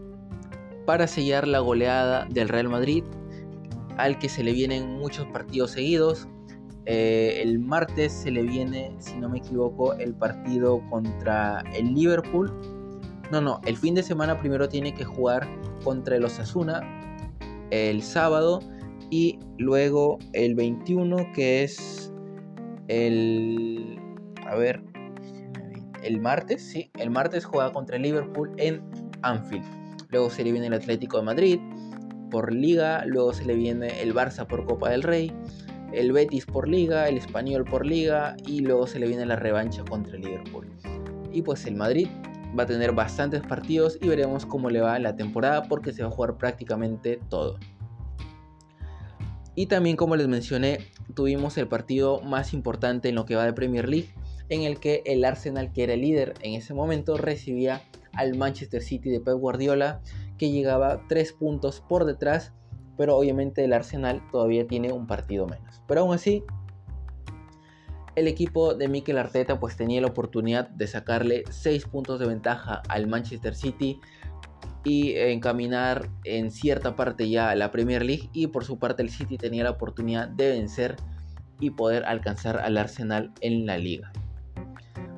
para 0.86 1.08
sellar 1.08 1.48
la 1.48 1.60
goleada 1.60 2.26
del 2.30 2.50
Real 2.50 2.70
Madrid, 2.70 3.04
al 3.98 4.18
que 4.18 4.30
se 4.30 4.44
le 4.44 4.54
vienen 4.54 4.98
muchos 4.98 5.28
partidos 5.28 5.72
seguidos. 5.72 6.28
Eh, 6.86 7.42
el 7.42 7.60
martes 7.60 8.12
se 8.12 8.32
le 8.32 8.44
viene, 8.44 8.94
si 9.00 9.16
no 9.16 9.30
me 9.30 9.38
equivoco, 9.38 9.94
el 9.94 10.14
partido 10.16 10.82
contra 10.90 11.62
el 11.74 11.94
Liverpool. 11.94 12.52
No, 13.32 13.40
no, 13.40 13.62
el 13.66 13.78
fin 13.78 13.96
de 13.96 14.04
semana 14.04 14.40
primero 14.40 14.68
tiene 14.68 14.94
que 14.94 15.06
jugar 15.06 15.48
contra 15.84 16.18
el 16.18 16.26
Osasuna 16.26 17.03
el 17.74 18.02
sábado 18.02 18.60
y 19.10 19.40
luego 19.58 20.20
el 20.34 20.56
21 20.56 21.18
que 21.34 21.64
es 21.64 22.14
el... 22.88 24.00
A 24.46 24.56
ver, 24.56 24.82
el 26.04 26.20
martes, 26.20 26.62
sí, 26.62 26.92
el 27.00 27.10
martes 27.10 27.46
juega 27.46 27.72
contra 27.72 27.96
el 27.96 28.04
Liverpool 28.04 28.52
en 28.58 28.82
Anfield. 29.22 29.66
Luego 30.10 30.30
se 30.30 30.44
le 30.44 30.52
viene 30.52 30.68
el 30.68 30.74
Atlético 30.74 31.18
de 31.18 31.24
Madrid 31.24 31.60
por 32.30 32.54
liga, 32.54 33.06
luego 33.06 33.34
se 33.34 33.46
le 33.46 33.56
viene 33.56 34.02
el 34.02 34.14
Barça 34.14 34.46
por 34.46 34.66
Copa 34.66 34.90
del 34.90 35.04
Rey 35.04 35.32
el 35.94 36.12
Betis 36.12 36.46
por 36.46 36.68
liga, 36.68 37.08
el 37.08 37.18
Español 37.18 37.64
por 37.64 37.86
liga 37.86 38.36
y 38.46 38.62
luego 38.62 38.88
se 38.88 39.00
le 39.00 39.08
viene 39.08 39.26
la 39.26 39.36
revancha 39.36 39.84
contra 39.86 40.16
el 40.16 40.24
Liverpool. 40.24 40.68
Y 41.32 41.42
pues 41.42 41.66
el 41.66 41.76
Madrid 41.76 42.08
va 42.58 42.64
a 42.64 42.66
tener 42.66 42.92
bastantes 42.92 43.42
partidos 43.42 43.98
y 44.02 44.08
veremos 44.08 44.46
cómo 44.46 44.70
le 44.70 44.82
va 44.82 45.00
la 45.00 45.16
temporada 45.16 45.64
porque 45.64 45.94
se 45.94 46.04
va 46.04 46.10
a 46.10 46.12
jugar 46.12 46.38
prácticamente 46.38 47.20
todo. 47.30 47.58
Y 49.56 49.68
también 49.68 49.96
como 49.96 50.16
les 50.16 50.28
mencioné, 50.28 50.80
tuvimos 51.14 51.58
el 51.58 51.68
partido 51.68 52.22
más 52.22 52.54
importante 52.54 53.10
en 53.10 53.16
lo 53.16 53.26
que 53.26 53.36
va 53.36 53.46
de 53.46 53.54
Premier 53.54 53.88
League, 53.88 54.10
en 54.50 54.64
el 54.64 54.80
que 54.80 55.04
el 55.06 55.24
Arsenal, 55.26 55.72
que 55.72 55.84
era 55.84 55.94
el 55.94 56.02
líder 56.02 56.34
en 56.42 56.54
ese 56.56 56.74
momento, 56.74 57.18
recibía 57.18 57.82
al 58.14 58.36
Manchester 58.36 58.82
City 58.82 59.10
de 59.10 59.20
Pep 59.20 59.36
Guardiola, 59.36 60.02
que 60.38 60.52
llegaba 60.52 61.02
3 61.08 61.34
puntos 61.34 61.84
por 61.88 62.06
detrás 62.06 62.54
pero 62.98 63.18
obviamente 63.18 63.64
el 63.64 63.74
Arsenal 63.74 64.22
todavía 64.32 64.68
tiene 64.68 64.92
un 64.92 65.08
partido 65.08 65.48
menos. 65.48 65.82
Pero 65.88 66.02
aún 66.02 66.14
así, 66.14 66.44
el 68.16 68.28
equipo 68.28 68.76
de 68.76 68.88
Mikel 68.88 69.18
Arteta 69.18 69.60
pues 69.60 69.76
tenía 69.76 70.02
la 70.02 70.08
oportunidad 70.08 70.70
de 70.70 70.88
sacarle 70.88 71.44
6 71.50 71.86
puntos 71.86 72.20
de 72.20 72.28
ventaja 72.28 72.82
al 72.88 73.08
Manchester 73.08 73.56
City 73.56 74.00
y 74.84 75.14
encaminar 75.16 76.10
en 76.24 76.52
cierta 76.52 76.96
parte 76.96 77.30
ya 77.30 77.50
a 77.50 77.56
la 77.56 77.72
Premier 77.72 78.04
League 78.04 78.30
y 78.34 78.48
por 78.48 78.66
su 78.66 78.78
parte 78.78 79.02
el 79.02 79.10
City 79.10 79.38
tenía 79.38 79.64
la 79.64 79.72
oportunidad 79.72 80.28
de 80.28 80.50
vencer 80.50 80.96
y 81.60 81.72
poder 81.72 82.04
alcanzar 82.06 82.58
al 82.58 82.78
Arsenal 82.78 83.32
en 83.42 83.66
la 83.66 83.78
liga. 83.78 84.12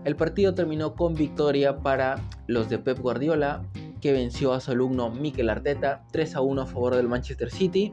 El 0.03 0.15
partido 0.15 0.53
terminó 0.53 0.93
con 0.93 1.15
victoria 1.15 1.79
para 1.79 2.21
los 2.45 2.69
de 2.69 2.77
Pep 2.77 2.99
Guardiola 2.99 3.63
que 4.01 4.13
venció 4.13 4.53
a 4.53 4.59
su 4.59 4.71
alumno 4.71 5.09
Mikel 5.09 5.49
Arteta 5.49 6.03
3 6.11 6.35
a 6.35 6.41
1 6.41 6.61
a 6.61 6.65
favor 6.67 6.95
del 6.95 7.07
Manchester 7.07 7.49
City. 7.49 7.91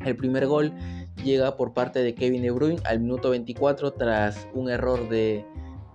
El 0.00 0.16
primer 0.16 0.46
gol 0.46 0.72
llega 1.24 1.56
por 1.56 1.72
parte 1.72 2.02
de 2.02 2.14
Kevin 2.14 2.42
De 2.42 2.50
Bruyne 2.50 2.80
al 2.84 3.00
minuto 3.00 3.30
24 3.30 3.92
tras 3.92 4.48
un 4.54 4.70
error 4.70 5.08
de, 5.08 5.44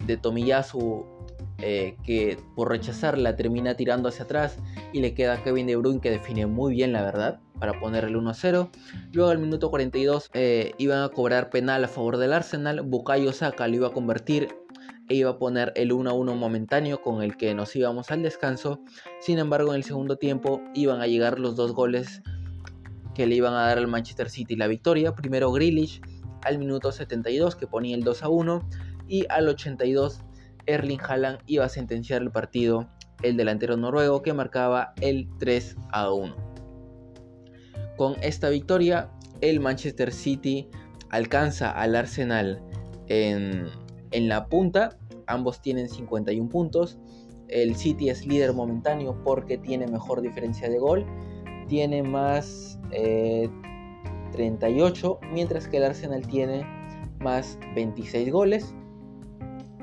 de 0.06 0.18
Tomiyasu 0.18 1.06
eh, 1.60 1.96
que 2.04 2.38
por 2.56 2.70
rechazarla 2.70 3.36
termina 3.36 3.76
tirando 3.76 4.10
hacia 4.10 4.26
atrás 4.26 4.58
y 4.94 5.00
le 5.02 5.16
queda 5.16 5.44
Kevin 5.44 5.66
De 5.66 5.76
Bruyne 5.76 6.00
que 6.00 6.12
define 6.12 6.46
muy 6.46 6.74
bien 6.74 6.94
la 6.94 7.02
verdad 7.02 7.40
para 7.60 7.80
poner 7.80 8.04
el 8.04 8.16
1-0. 8.16 8.70
Luego 9.14 9.32
al 9.32 9.40
minuto 9.40 9.72
42 9.72 10.30
eh, 10.34 10.74
iban 10.78 11.02
a 11.02 11.10
cobrar 11.10 11.50
penal 11.50 11.84
a 11.84 11.88
favor 11.88 12.18
del 12.18 12.34
Arsenal. 12.34 12.82
Bukayo 12.82 13.34
Saka 13.34 13.68
lo 13.68 13.76
iba 13.76 13.88
a 13.88 13.92
convertir 13.92 14.50
e 15.10 15.16
iba 15.16 15.32
a 15.32 15.38
poner 15.40 15.72
el 15.76 15.94
1 15.94 16.10
a 16.10 16.14
1 16.14 16.36
momentáneo 16.36 17.02
con 17.02 17.24
el 17.24 17.38
que 17.38 17.56
nos 17.56 17.76
íbamos 17.76 18.12
al 18.12 18.22
descanso. 18.22 18.80
Sin 19.20 19.40
embargo, 19.40 19.72
en 19.72 19.78
el 19.78 19.84
segundo 19.84 20.18
tiempo 20.18 20.62
iban 20.76 21.02
a 21.02 21.08
llegar 21.08 21.40
los 21.40 21.56
dos 21.56 21.74
goles 21.74 22.22
que 23.18 23.26
le 23.26 23.34
iban 23.34 23.56
a 23.56 23.66
dar 23.66 23.80
al 23.80 23.88
Manchester 23.88 24.30
City 24.30 24.56
la 24.56 24.68
victoria. 24.68 25.16
Primero 25.16 25.52
Grealish 25.52 26.02
al 26.44 26.60
minuto 26.60 26.92
72 26.92 27.56
que 27.56 27.66
ponía 27.66 27.96
el 27.96 28.04
2 28.04 28.22
a 28.22 28.30
1 28.30 28.70
y 29.08 29.26
al 29.30 29.50
82 29.50 30.22
Erling 30.68 31.02
Haaland 31.02 31.40
iba 31.48 31.66
a 31.66 31.70
sentenciar 31.70 32.22
el 32.22 32.30
partido 32.30 32.88
el 33.24 33.36
delantero 33.36 33.76
noruego 33.76 34.22
que 34.22 34.34
marcaba 34.34 34.94
el 35.02 35.28
3 35.40 35.78
a 35.92 36.14
1. 36.14 36.36
Con 37.98 38.16
esta 38.22 38.50
victoria 38.50 39.10
el 39.42 39.62
Manchester 39.62 40.14
City 40.14 40.70
alcanza 41.10 41.72
al 41.72 41.96
Arsenal 41.96 42.62
en 43.08 43.72
en 44.12 44.30
la 44.30 44.46
punta. 44.46 45.00
Ambos 45.26 45.60
tienen 45.60 45.90
51 45.90 46.50
puntos. 46.50 47.00
El 47.48 47.76
City 47.76 48.10
es 48.10 48.28
líder 48.28 48.54
momentáneo 48.54 49.24
porque 49.24 49.58
tiene 49.58 49.88
mejor 49.88 50.22
diferencia 50.22 50.70
de 50.70 50.78
gol. 50.78 51.04
Tiene 51.68 52.04
más 52.04 52.80
38, 54.32 55.20
eh, 55.22 55.28
mientras 55.34 55.68
que 55.68 55.78
el 55.78 55.84
Arsenal 55.84 56.26
tiene 56.28 56.66
más 57.20 57.58
26 57.76 58.32
goles. 58.32 58.74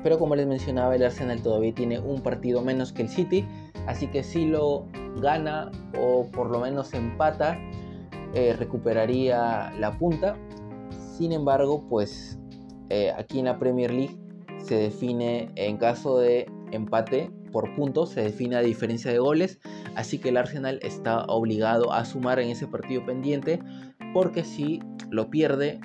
Pero 0.03 0.19
como 0.19 0.35
les 0.35 0.45
mencionaba, 0.47 0.95
el 0.95 1.03
Arsenal 1.03 1.41
todavía 1.41 1.73
tiene 1.73 1.99
un 1.99 2.21
partido 2.21 2.61
menos 2.61 2.93
que 2.93 3.03
el 3.03 3.09
City. 3.09 3.45
Así 3.87 4.07
que 4.07 4.23
si 4.23 4.45
lo 4.45 4.85
gana 5.21 5.71
o 5.99 6.27
por 6.31 6.51
lo 6.51 6.59
menos 6.59 6.93
empata, 6.93 7.57
eh, 8.33 8.53
recuperaría 8.57 9.71
la 9.79 9.97
punta. 9.97 10.35
Sin 11.17 11.31
embargo, 11.31 11.83
pues 11.89 12.37
eh, 12.89 13.11
aquí 13.17 13.39
en 13.39 13.45
la 13.45 13.57
Premier 13.57 13.91
League 13.91 14.17
se 14.59 14.75
define 14.75 15.49
en 15.55 15.77
caso 15.77 16.19
de 16.19 16.45
empate 16.71 17.31
por 17.55 17.73
puntos, 17.73 18.09
se 18.09 18.21
define 18.21 18.57
a 18.57 18.59
diferencia 18.59 19.09
de 19.09 19.17
goles, 19.17 19.59
así 19.95 20.17
que 20.17 20.27
el 20.27 20.35
Arsenal 20.35 20.77
está 20.81 21.23
obligado 21.23 21.93
a 21.93 22.03
sumar 22.03 22.37
en 22.41 22.49
ese 22.49 22.67
partido 22.67 23.05
pendiente, 23.05 23.61
porque 24.13 24.43
si 24.43 24.81
lo 25.09 25.29
pierde, 25.29 25.79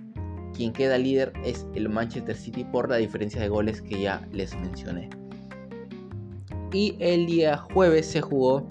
quien 0.53 0.73
queda 0.73 0.99
líder 0.99 1.33
es 1.45 1.69
el 1.77 1.89
Manchester 1.89 2.35
City 2.35 2.65
por 2.65 2.91
la 2.91 2.97
diferencia 2.97 3.41
de 3.41 3.47
goles 3.47 3.83
que 3.83 4.03
ya 4.03 4.27
les 4.33 4.53
mencioné. 4.57 5.11
Y 6.73 6.97
el 6.99 7.27
día 7.27 7.57
jueves 7.57 8.07
se 8.07 8.21
jugó 8.21 8.67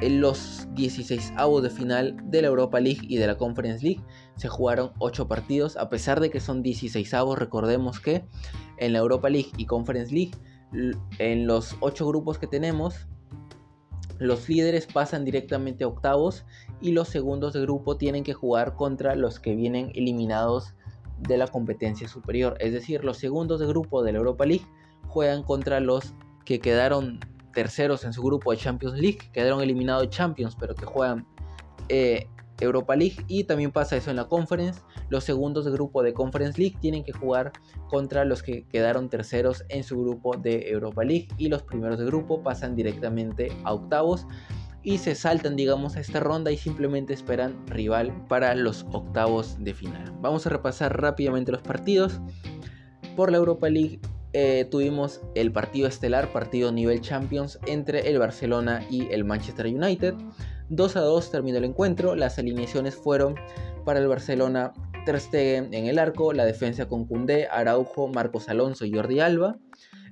en 0.00 0.22
los 0.22 0.66
16 0.76 1.34
avos 1.36 1.62
de 1.62 1.68
final 1.68 2.16
de 2.30 2.40
la 2.40 2.48
Europa 2.48 2.80
League 2.80 3.02
y 3.02 3.18
de 3.18 3.26
la 3.26 3.36
Conference 3.36 3.84
League 3.84 4.00
se 4.36 4.48
jugaron 4.48 4.92
8 5.00 5.28
partidos, 5.28 5.76
a 5.76 5.90
pesar 5.90 6.20
de 6.20 6.30
que 6.30 6.40
son 6.40 6.62
16 6.62 7.12
avos, 7.12 7.38
recordemos 7.38 8.00
que 8.00 8.24
en 8.78 8.94
la 8.94 9.00
Europa 9.00 9.28
League 9.28 9.50
y 9.58 9.66
Conference 9.66 10.14
League, 10.14 10.32
en 10.72 11.46
los 11.46 11.76
8 11.80 12.06
grupos 12.06 12.38
que 12.38 12.46
tenemos, 12.46 13.06
los 14.18 14.48
líderes 14.48 14.86
pasan 14.86 15.24
directamente 15.24 15.84
a 15.84 15.88
octavos 15.88 16.44
y 16.80 16.92
los 16.92 17.08
segundos 17.08 17.54
de 17.54 17.62
grupo 17.62 17.96
tienen 17.96 18.22
que 18.22 18.34
jugar 18.34 18.74
contra 18.74 19.14
los 19.16 19.40
que 19.40 19.54
vienen 19.54 19.90
eliminados 19.94 20.74
de 21.18 21.38
la 21.38 21.46
competencia 21.46 22.08
superior. 22.08 22.56
Es 22.60 22.72
decir, 22.72 23.04
los 23.04 23.16
segundos 23.16 23.60
de 23.60 23.66
grupo 23.66 24.02
de 24.02 24.12
la 24.12 24.18
Europa 24.18 24.46
League 24.46 24.66
juegan 25.08 25.42
contra 25.42 25.80
los 25.80 26.14
que 26.44 26.60
quedaron 26.60 27.20
terceros 27.52 28.04
en 28.04 28.12
su 28.12 28.22
grupo 28.22 28.52
de 28.52 28.58
Champions 28.58 28.98
League, 28.98 29.18
quedaron 29.32 29.60
eliminados 29.60 30.02
de 30.02 30.10
Champions, 30.10 30.56
pero 30.58 30.74
que 30.74 30.84
juegan 30.84 31.26
eh, 31.88 32.28
Europa 32.60 32.96
League. 32.96 33.16
Y 33.28 33.44
también 33.44 33.72
pasa 33.72 33.96
eso 33.96 34.10
en 34.10 34.16
la 34.16 34.28
Conference. 34.28 34.80
Los 35.08 35.24
segundos 35.24 35.64
de 35.64 35.70
grupo 35.70 36.02
de 36.02 36.12
Conference 36.12 36.60
League 36.60 36.76
tienen 36.80 37.04
que 37.04 37.12
jugar 37.12 37.52
contra 37.88 38.24
los 38.24 38.42
que 38.42 38.66
quedaron 38.66 39.08
terceros 39.08 39.64
en 39.68 39.84
su 39.84 40.00
grupo 40.00 40.36
de 40.36 40.70
Europa 40.70 41.04
League. 41.04 41.28
Y 41.36 41.48
los 41.48 41.62
primeros 41.62 41.98
de 41.98 42.06
grupo 42.06 42.42
pasan 42.42 42.76
directamente 42.76 43.52
a 43.64 43.72
octavos. 43.74 44.26
Y 44.82 44.98
se 44.98 45.14
saltan, 45.14 45.56
digamos, 45.56 45.96
a 45.96 46.00
esta 46.00 46.20
ronda 46.20 46.50
y 46.50 46.56
simplemente 46.56 47.12
esperan 47.12 47.66
rival 47.66 48.26
para 48.28 48.54
los 48.54 48.86
octavos 48.92 49.62
de 49.62 49.74
final. 49.74 50.12
Vamos 50.20 50.46
a 50.46 50.50
repasar 50.50 51.00
rápidamente 51.00 51.52
los 51.52 51.60
partidos. 51.60 52.20
Por 53.14 53.30
la 53.30 53.38
Europa 53.38 53.68
League 53.68 54.00
eh, 54.32 54.66
tuvimos 54.70 55.20
el 55.34 55.50
partido 55.50 55.88
estelar, 55.88 56.32
partido 56.32 56.70
nivel 56.70 57.00
Champions 57.00 57.58
entre 57.66 58.08
el 58.08 58.18
Barcelona 58.18 58.84
y 58.88 59.08
el 59.10 59.24
Manchester 59.24 59.66
United. 59.66 60.14
2 60.70 60.96
a 60.96 61.00
2 61.00 61.30
terminó 61.30 61.58
el 61.58 61.64
encuentro. 61.64 62.14
Las 62.14 62.38
alineaciones 62.38 62.94
fueron 62.94 63.34
para 63.84 63.98
el 63.98 64.08
Barcelona 64.08 64.72
Ter 65.04 65.20
Stegen 65.20 65.74
en 65.74 65.86
el 65.86 65.98
arco, 65.98 66.32
la 66.32 66.44
defensa 66.44 66.86
con 66.86 67.06
Koundé, 67.06 67.48
Araujo, 67.50 68.08
Marcos 68.08 68.48
Alonso 68.48 68.84
y 68.84 68.92
Jordi 68.92 69.20
Alba. 69.20 69.58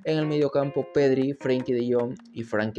En 0.05 0.17
el 0.17 0.27
mediocampo 0.27 0.87
Pedri, 0.93 1.33
Frenkie 1.33 1.73
de 1.73 1.93
Jong 1.93 2.15
y 2.33 2.43
Frank 2.43 2.77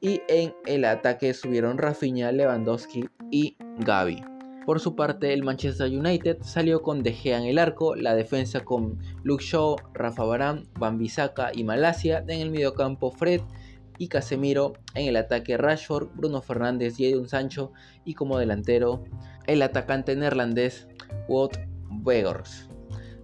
Y 0.00 0.20
en 0.28 0.54
el 0.66 0.84
ataque 0.84 1.34
subieron 1.34 1.78
Rafinha, 1.78 2.32
Lewandowski 2.32 3.04
y 3.30 3.56
Gaby. 3.80 4.22
Por 4.66 4.80
su 4.80 4.96
parte, 4.96 5.34
el 5.34 5.42
Manchester 5.42 5.90
United 5.90 6.38
salió 6.40 6.80
con 6.80 7.02
De 7.02 7.12
Gea 7.12 7.38
en 7.38 7.44
el 7.44 7.58
arco, 7.58 7.94
la 7.94 8.14
defensa 8.14 8.60
con 8.60 8.98
Luke 9.22 9.44
Shaw, 9.44 9.76
Rafa 9.92 10.24
Barán, 10.24 10.64
Bambisaka 10.78 11.50
y 11.54 11.64
Malasia, 11.64 12.24
en 12.26 12.40
el 12.40 12.50
mediocampo 12.50 13.10
Fred 13.10 13.42
y 13.98 14.08
Casemiro, 14.08 14.74
en 14.94 15.08
el 15.08 15.16
ataque 15.16 15.56
Rashford, 15.56 16.08
Bruno 16.14 16.42
Fernández, 16.42 16.94
Jadon 16.98 17.28
Sancho 17.28 17.72
y 18.04 18.14
como 18.14 18.38
delantero 18.38 19.04
el 19.46 19.62
atacante 19.62 20.16
neerlandés 20.16 20.88
Wout 21.28 21.56
Weghorst. 22.02 22.70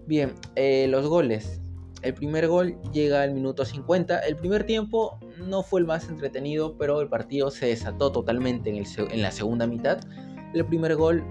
Bien, 0.07 0.35
eh, 0.57 0.87
los 0.89 1.07
goles. 1.07 1.61
El 2.03 2.15
primer 2.15 2.49
gol 2.49 2.81
llega 2.93 3.23
al 3.23 3.33
minuto 3.33 3.65
50. 3.65 4.21
El 4.21 4.37
primer 4.37 4.65
tiempo 4.65 5.19
no 5.47 5.63
fue 5.63 5.81
el 5.81 5.87
más 5.87 6.09
entretenido, 6.09 6.77
pero 6.79 7.01
el 7.01 7.09
partido 7.09 7.51
se 7.51 7.67
desató 7.67 8.11
totalmente 8.11 8.71
en 8.71 9.23
la 9.23 9.31
segunda 9.31 9.67
mitad 9.67 10.01
el 10.53 10.65
primer 10.65 10.97
gol 10.97 11.25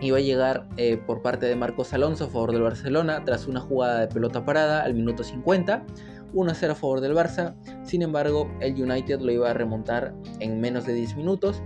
iba 0.00 0.18
a 0.18 0.20
llegar 0.20 0.68
eh, 0.76 0.96
por 0.98 1.22
parte 1.22 1.46
de 1.46 1.56
Marcos 1.56 1.94
Alonso 1.94 2.24
a 2.24 2.28
favor 2.28 2.52
del 2.52 2.62
Barcelona 2.62 3.22
tras 3.24 3.46
una 3.46 3.60
jugada 3.60 4.00
de 4.00 4.08
pelota 4.08 4.44
parada 4.44 4.82
al 4.82 4.94
minuto 4.94 5.24
50. 5.24 5.84
1-0 6.32 6.70
a 6.70 6.74
favor 6.74 7.00
del 7.00 7.14
Barça. 7.14 7.54
Sin 7.84 8.02
embargo, 8.02 8.50
el 8.60 8.80
United 8.80 9.20
lo 9.20 9.32
iba 9.32 9.50
a 9.50 9.54
remontar 9.54 10.14
en 10.40 10.60
menos 10.60 10.86
de 10.86 10.94
10 10.94 11.16
minutos. 11.16 11.62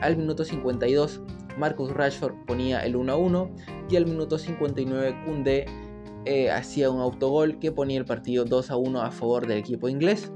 Al 0.00 0.16
minuto 0.16 0.44
52, 0.44 1.20
Marcus 1.58 1.92
Rashford 1.92 2.34
ponía 2.46 2.80
el 2.80 2.96
1-1 2.96 3.50
y 3.90 3.96
al 3.96 4.06
minuto 4.06 4.38
59 4.38 5.22
Koundé 5.24 5.66
eh, 6.24 6.50
hacía 6.50 6.90
un 6.90 7.00
autogol 7.00 7.58
que 7.58 7.72
ponía 7.72 7.98
el 7.98 8.04
partido 8.04 8.44
2-1 8.44 9.02
a 9.02 9.10
favor 9.10 9.46
del 9.46 9.58
equipo 9.58 9.88
inglés. 9.88 10.32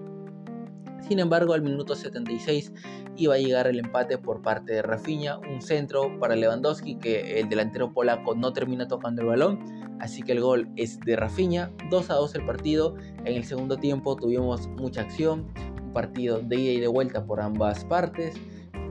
Sin 1.09 1.21
embargo, 1.21 1.53
al 1.53 1.63
minuto 1.63 1.95
76 1.95 2.73
iba 3.17 3.35
a 3.35 3.39
llegar 3.39 3.69
el 3.69 3.79
empate 3.79 4.19
por 4.19 4.43
parte 4.43 4.75
de 4.75 4.83
Rafinha, 4.83 5.39
un 5.39 5.63
centro 5.63 6.19
para 6.19 6.35
Lewandowski 6.35 6.97
que 6.97 7.39
el 7.39 7.49
delantero 7.49 7.93
polaco 7.93 8.35
no 8.35 8.53
termina 8.53 8.89
tocando 8.89 9.23
el 9.23 9.29
balón, 9.29 9.86
así 10.01 10.23
que 10.23 10.33
el 10.33 10.41
gol 10.41 10.69
es 10.77 11.01
de 11.01 11.17
Rafinha, 11.17 11.71
2 11.91 12.11
a 12.11 12.15
2 12.15 12.35
el 12.35 12.47
partido, 12.47 12.97
en 13.25 13.35
el 13.35 13.45
segundo 13.45 13.77
tiempo 13.77 14.17
tuvimos 14.17 14.69
mucha 14.69 15.03
acción, 15.03 15.53
un 15.83 15.93
partido 15.93 16.41
de 16.41 16.57
ida 16.57 16.73
y 16.73 16.81
de 16.81 16.89
vuelta 16.89 17.25
por 17.25 17.41
ambas 17.41 17.85
partes, 17.85 18.35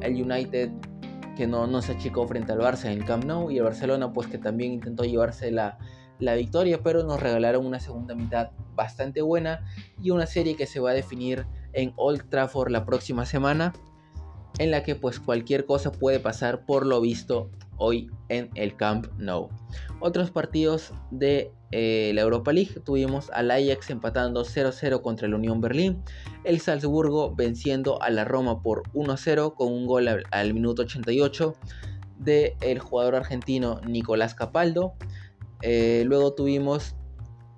el 0.01 0.21
United 0.21 0.71
que 1.35 1.47
no, 1.47 1.67
no 1.67 1.81
se 1.81 1.93
achicó 1.93 2.27
frente 2.27 2.53
al 2.53 2.59
Barça 2.59 2.85
en 2.85 2.93
el 2.93 3.05
Camp 3.05 3.25
Nou 3.25 3.51
y 3.51 3.57
el 3.57 3.63
Barcelona 3.63 4.13
pues 4.13 4.27
que 4.27 4.37
también 4.37 4.71
intentó 4.71 5.03
llevarse 5.03 5.51
la, 5.51 5.77
la 6.19 6.35
victoria, 6.35 6.81
pero 6.81 7.03
nos 7.03 7.21
regalaron 7.21 7.65
una 7.65 7.79
segunda 7.79 8.15
mitad 8.15 8.51
bastante 8.73 9.21
buena 9.21 9.65
y 10.01 10.11
una 10.11 10.25
serie 10.25 10.55
que 10.55 10.65
se 10.65 10.79
va 10.79 10.91
a 10.91 10.93
definir 10.93 11.45
en 11.73 11.93
Old 11.97 12.29
Trafford 12.29 12.71
la 12.71 12.85
próxima 12.85 13.25
semana, 13.25 13.73
en 14.57 14.71
la 14.71 14.83
que 14.83 14.95
pues 14.95 15.19
cualquier 15.19 15.65
cosa 15.65 15.91
puede 15.91 16.19
pasar 16.19 16.65
por 16.65 16.85
lo 16.85 17.01
visto 17.01 17.49
hoy 17.77 18.09
en 18.29 18.49
el 18.55 18.75
Camp 18.75 19.07
Nou. 19.17 19.49
Otros 19.99 20.31
partidos 20.31 20.93
de 21.11 21.51
eh, 21.71 22.11
la 22.13 22.21
Europa 22.21 22.53
League 22.53 22.79
tuvimos 22.83 23.29
al 23.31 23.51
Ajax 23.51 23.89
empatando 23.89 24.45
0-0 24.45 25.01
contra 25.01 25.27
el 25.27 25.33
Unión 25.33 25.61
Berlín, 25.61 26.03
el 26.43 26.59
Salzburgo 26.59 27.35
venciendo 27.35 28.01
a 28.01 28.09
la 28.09 28.23
Roma 28.25 28.61
por 28.61 28.83
1-0 28.93 29.53
con 29.55 29.71
un 29.71 29.85
gol 29.85 30.07
al, 30.07 30.53
minuto 30.53 30.83
88 30.83 31.55
del 32.19 32.53
el 32.61 32.79
jugador 32.79 33.15
argentino 33.15 33.81
Nicolás 33.87 34.35
Capaldo. 34.35 34.93
Eh, 35.61 36.03
luego 36.05 36.33
tuvimos 36.33 36.95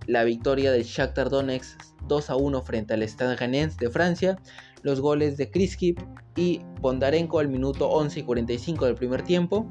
la 0.08 0.24
victoria 0.24 0.72
del 0.72 0.84
Shakhtar 0.84 1.30
Donetsk 1.30 1.80
2 2.08 2.30
a 2.30 2.36
1 2.38 2.62
frente 2.62 2.94
al 2.94 3.04
Stade 3.04 3.36
de 3.80 3.90
Francia, 3.90 4.40
los 4.82 5.02
goles 5.02 5.38
de 5.38 5.52
Kriskip 5.52 6.00
y 6.36 6.62
Bondarenko 6.80 7.40
al 7.40 7.50
minuto 7.50 7.90
11 7.90 8.22
y 8.22 8.24
45 8.24 8.86
del 8.86 8.96
primer 8.96 9.22
tiempo, 9.24 9.70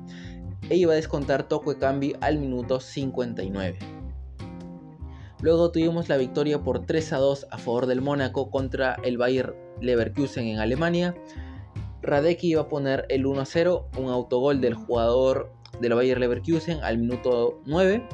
e 0.69 0.77
iba 0.77 0.92
a 0.92 0.97
descontar 0.97 1.49
Toko 1.49 1.79
Cambi 1.79 2.14
al 2.21 2.38
minuto 2.38 2.81
59. 2.81 3.79
Luego 5.40 5.71
tuvimos 5.71 6.09
la 6.09 6.16
victoria 6.16 6.62
por 6.62 6.87
3 6.87 7.12
a 7.12 7.19
2 7.19 7.47
a 7.51 7.59
favor 7.59 7.87
del 7.87 8.01
Mónaco 8.01 8.51
contra 8.51 8.95
el 9.05 9.19
Bayer 9.19 9.55
Leverkusen 9.81 10.47
en 10.47 10.59
Alemania. 10.59 11.14
Radecki 12.03 12.49
iba 12.49 12.62
a 12.62 12.69
poner 12.69 13.05
el 13.09 13.27
1 13.27 13.40
a 13.40 13.45
0, 13.45 13.88
un 13.99 14.09
autogol 14.09 14.61
del 14.61 14.75
jugador 14.75 15.53
del 15.81 15.95
Bayer 15.95 16.19
Leverkusen 16.19 16.83
al 16.83 16.99
minuto 16.99 17.61
9 17.66 18.07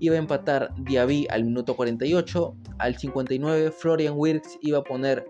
iba 0.00 0.16
a 0.16 0.18
empatar 0.18 0.74
Diaby 0.76 1.26
al 1.30 1.44
minuto 1.44 1.76
48, 1.76 2.56
al 2.78 2.96
59 2.96 3.70
Florian 3.70 4.14
Wirtz 4.16 4.58
iba 4.60 4.78
a 4.78 4.84
poner 4.84 5.26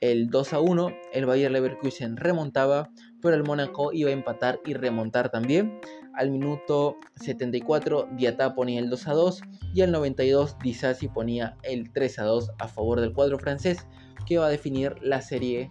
el 0.00 0.28
2 0.28 0.52
a 0.52 0.60
1, 0.60 0.88
el 1.12 1.26
Bayer 1.26 1.50
Leverkusen 1.50 2.16
remontaba, 2.16 2.90
pero 3.22 3.34
el 3.34 3.44
Mónaco 3.44 3.92
iba 3.92 4.10
a 4.10 4.12
empatar 4.12 4.60
y 4.64 4.74
remontar 4.74 5.30
también. 5.30 5.80
Al 6.16 6.30
minuto 6.30 6.96
74 7.16 8.08
Diatá 8.16 8.54
ponía 8.54 8.80
el 8.80 8.88
2 8.88 9.08
a 9.08 9.12
2 9.12 9.42
y 9.74 9.82
al 9.82 9.92
92 9.92 10.56
Disasi 10.62 11.08
ponía 11.08 11.56
el 11.62 11.92
3 11.92 12.18
a 12.20 12.24
2 12.24 12.52
a 12.58 12.68
favor 12.68 13.00
del 13.00 13.12
cuadro 13.12 13.38
francés 13.38 13.86
que 14.26 14.38
va 14.38 14.46
a 14.46 14.50
definir 14.50 14.94
la 15.02 15.20
serie 15.20 15.70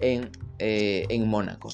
en, 0.00 0.30
eh, 0.58 1.04
en 1.08 1.28
Mónaco. 1.28 1.68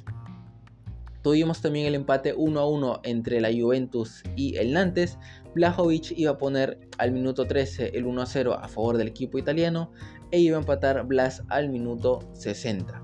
Tuvimos 1.22 1.60
también 1.60 1.86
el 1.86 1.94
empate 1.94 2.32
1 2.34 2.58
a 2.58 2.66
1 2.66 3.00
entre 3.02 3.40
la 3.40 3.50
Juventus 3.52 4.22
y 4.36 4.56
el 4.56 4.72
Nantes. 4.72 5.18
Blajovic 5.54 6.12
iba 6.16 6.32
a 6.32 6.38
poner 6.38 6.78
al 6.96 7.12
minuto 7.12 7.46
13 7.46 7.90
el 7.94 8.06
1 8.06 8.22
a 8.22 8.26
0 8.26 8.54
a 8.54 8.68
favor 8.68 8.96
del 8.96 9.08
equipo 9.08 9.36
italiano 9.36 9.92
e 10.30 10.38
iba 10.40 10.56
a 10.56 10.60
empatar 10.60 11.04
Blas 11.06 11.42
al 11.48 11.68
minuto 11.68 12.20
60. 12.34 13.02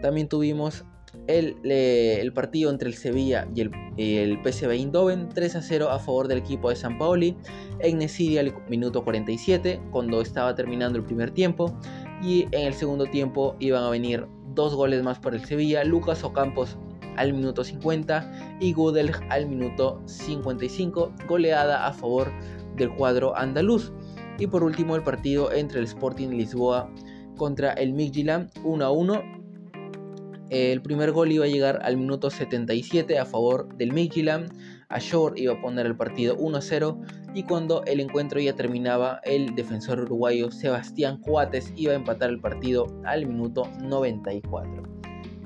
También 0.00 0.28
tuvimos 0.28 0.84
el, 1.26 2.32
partido 2.34 2.70
entre 2.70 2.88
el 2.88 2.94
Sevilla 2.94 3.48
y 3.54 3.62
el, 3.62 3.70
el, 3.96 4.38
PSV 4.42 4.70
Eindhoven 4.70 5.28
3 5.28 5.56
a 5.56 5.62
0 5.62 5.90
a 5.90 5.98
favor 5.98 6.28
del 6.28 6.38
equipo 6.38 6.70
de 6.70 6.76
San 6.76 6.98
Paoli 6.98 7.36
en 7.80 7.98
Nesidia 7.98 8.40
al 8.40 8.54
minuto 8.68 9.04
47 9.04 9.80
cuando 9.90 10.20
estaba 10.20 10.54
terminando 10.54 10.98
el 10.98 11.04
primer 11.04 11.30
tiempo 11.30 11.78
y 12.22 12.42
en 12.52 12.66
el 12.66 12.74
segundo 12.74 13.06
tiempo 13.06 13.56
iban 13.58 13.84
a 13.84 13.90
venir 13.90 14.26
dos 14.54 14.74
goles 14.74 15.02
más 15.02 15.18
para 15.18 15.36
el 15.36 15.44
Sevilla 15.44 15.84
Lucas 15.84 16.24
Ocampos 16.24 16.78
al 17.16 17.32
minuto 17.32 17.64
50 17.64 18.58
y 18.60 18.72
Gudel 18.72 19.12
al 19.30 19.46
minuto 19.46 20.02
55, 20.06 21.12
goleada 21.28 21.86
a 21.86 21.92
favor 21.92 22.32
del 22.76 22.94
cuadro 22.94 23.36
andaluz. 23.36 23.92
Y 24.38 24.46
por 24.46 24.64
último 24.64 24.96
el 24.96 25.02
partido 25.02 25.52
entre 25.52 25.78
el 25.78 25.84
Sporting 25.84 26.30
Lisboa 26.30 26.90
contra 27.36 27.72
el 27.74 27.92
Midtjylland 27.92 28.50
1 28.64 28.84
a 28.84 28.90
1. 28.90 29.43
El 30.54 30.82
primer 30.82 31.10
gol 31.10 31.32
iba 31.32 31.46
a 31.46 31.48
llegar 31.48 31.80
al 31.82 31.96
minuto 31.96 32.30
77 32.30 33.18
a 33.18 33.24
favor 33.24 33.74
del 33.74 33.92
Midtjylland. 33.92 34.52
Ashore 34.88 35.40
iba 35.40 35.54
a 35.54 35.60
poner 35.60 35.84
el 35.84 35.96
partido 35.96 36.36
1 36.38 36.58
a 36.58 36.60
0 36.60 37.00
y 37.34 37.42
cuando 37.42 37.82
el 37.86 37.98
encuentro 37.98 38.38
ya 38.38 38.54
terminaba, 38.54 39.20
el 39.24 39.56
defensor 39.56 39.98
uruguayo 39.98 40.52
Sebastián 40.52 41.18
Cuates 41.18 41.72
iba 41.74 41.92
a 41.92 41.96
empatar 41.96 42.30
el 42.30 42.38
partido 42.40 42.86
al 43.04 43.26
minuto 43.26 43.68
94. 43.82 44.84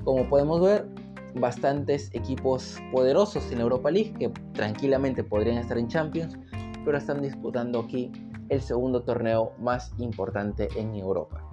Como 0.03 0.29
podemos 0.29 0.61
ver, 0.61 0.87
bastantes 1.33 2.11
equipos 2.13 2.77
poderosos 2.91 3.51
en 3.51 3.61
Europa 3.61 3.89
League 3.89 4.13
que 4.19 4.29
tranquilamente 4.53 5.23
podrían 5.23 5.57
estar 5.57 5.79
en 5.79 5.87
Champions, 5.87 6.37
pero 6.85 6.99
están 6.99 7.23
disputando 7.23 7.79
aquí 7.79 8.11
el 8.49 8.61
segundo 8.61 9.01
torneo 9.01 9.53
más 9.57 9.91
importante 9.97 10.67
en 10.75 10.93
Europa. 10.93 11.43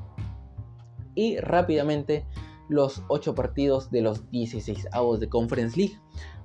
Y 1.15 1.39
rápidamente 1.39 2.27
los 2.69 3.03
8 3.09 3.35
partidos 3.35 3.91
de 3.91 4.03
los 4.03 4.31
16 4.31 4.89
avos 4.93 5.21
de 5.21 5.29
Conference 5.29 5.77
League. 5.77 5.99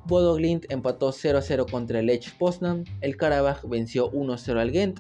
Bodo 0.06 0.36
Glint 0.36 0.66
empató 0.70 1.12
0-0 1.12 1.70
contra 1.70 2.00
el 2.00 2.08
Lech 2.08 2.36
Poznan, 2.38 2.86
el 3.02 3.18
Karabakh 3.18 3.68
venció 3.68 4.12
1-0 4.12 4.60
al 4.60 4.72
Ghent, 4.72 5.00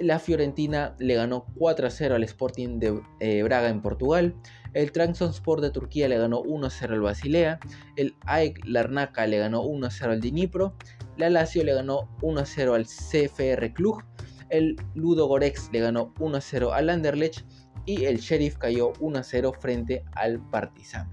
la 0.00 0.18
Fiorentina 0.18 0.96
le 0.98 1.14
ganó 1.14 1.46
4-0 1.56 2.12
al 2.12 2.24
Sporting 2.24 2.78
de 2.78 3.00
eh, 3.20 3.42
Braga 3.42 3.68
en 3.68 3.82
Portugal, 3.82 4.34
el 4.72 4.92
Trabzonspor 4.92 5.60
de 5.60 5.70
Turquía 5.70 6.08
le 6.08 6.18
ganó 6.18 6.42
1-0 6.42 6.90
al 6.90 7.00
Basilea, 7.00 7.60
el 7.96 8.14
AEK 8.26 8.64
Larnaca 8.64 9.26
le 9.26 9.38
ganó 9.38 9.62
1-0 9.62 10.02
al 10.04 10.20
Dnipro, 10.20 10.74
la 11.16 11.30
Lazio 11.30 11.62
le 11.62 11.74
ganó 11.74 12.08
1-0 12.22 12.74
al 12.74 12.86
CFR 12.86 13.72
Cluj, 13.72 14.02
el 14.50 14.76
Ludo 14.94 15.26
Gorex 15.26 15.70
le 15.72 15.80
ganó 15.80 16.14
1-0 16.14 16.72
al 16.72 16.90
Anderlecht 16.90 17.44
y 17.86 18.04
el 18.04 18.18
Sheriff 18.18 18.56
cayó 18.58 18.92
1-0 18.94 19.54
frente 19.58 20.04
al 20.12 20.40
Partizan. 20.50 21.10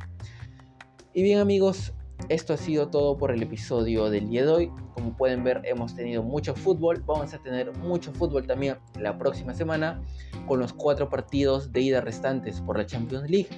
Y 1.13 1.23
bien 1.23 1.39
amigos, 1.39 1.93
esto 2.29 2.53
ha 2.53 2.57
sido 2.57 2.87
todo 2.89 3.17
por 3.17 3.31
el 3.31 3.41
episodio 3.41 4.09
del 4.09 4.29
día 4.29 4.45
de 4.45 4.51
hoy. 4.51 4.71
Como 4.93 5.15
pueden 5.17 5.43
ver, 5.43 5.61
hemos 5.65 5.95
tenido 5.95 6.23
mucho 6.23 6.55
fútbol. 6.55 7.03
Vamos 7.05 7.33
a 7.33 7.39
tener 7.39 7.75
mucho 7.77 8.13
fútbol 8.13 8.47
también 8.47 8.77
la 8.99 9.17
próxima 9.17 9.53
semana 9.53 10.01
con 10.47 10.59
los 10.59 10.73
cuatro 10.73 11.09
partidos 11.09 11.71
de 11.71 11.81
ida 11.81 12.01
restantes 12.01 12.61
por 12.61 12.77
la 12.77 12.85
Champions 12.85 13.29
League 13.29 13.49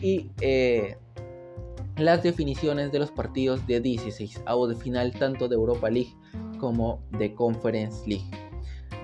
y 0.00 0.30
eh, 0.40 0.96
las 1.96 2.22
definiciones 2.22 2.92
de 2.92 2.98
los 2.98 3.10
partidos 3.10 3.66
de 3.66 3.80
16 3.80 4.42
avos 4.46 4.70
de 4.70 4.76
final 4.76 5.12
tanto 5.12 5.48
de 5.48 5.56
Europa 5.56 5.90
League 5.90 6.14
como 6.58 7.02
de 7.18 7.34
Conference 7.34 8.08
League. 8.08 8.30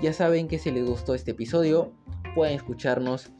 Ya 0.02 0.12
saben 0.12 0.48
que 0.48 0.58
si 0.58 0.70
les 0.70 0.86
gustó 0.86 1.14
este 1.14 1.32
episodio, 1.32 1.92
pueden 2.34 2.56
escucharnos 2.56 3.30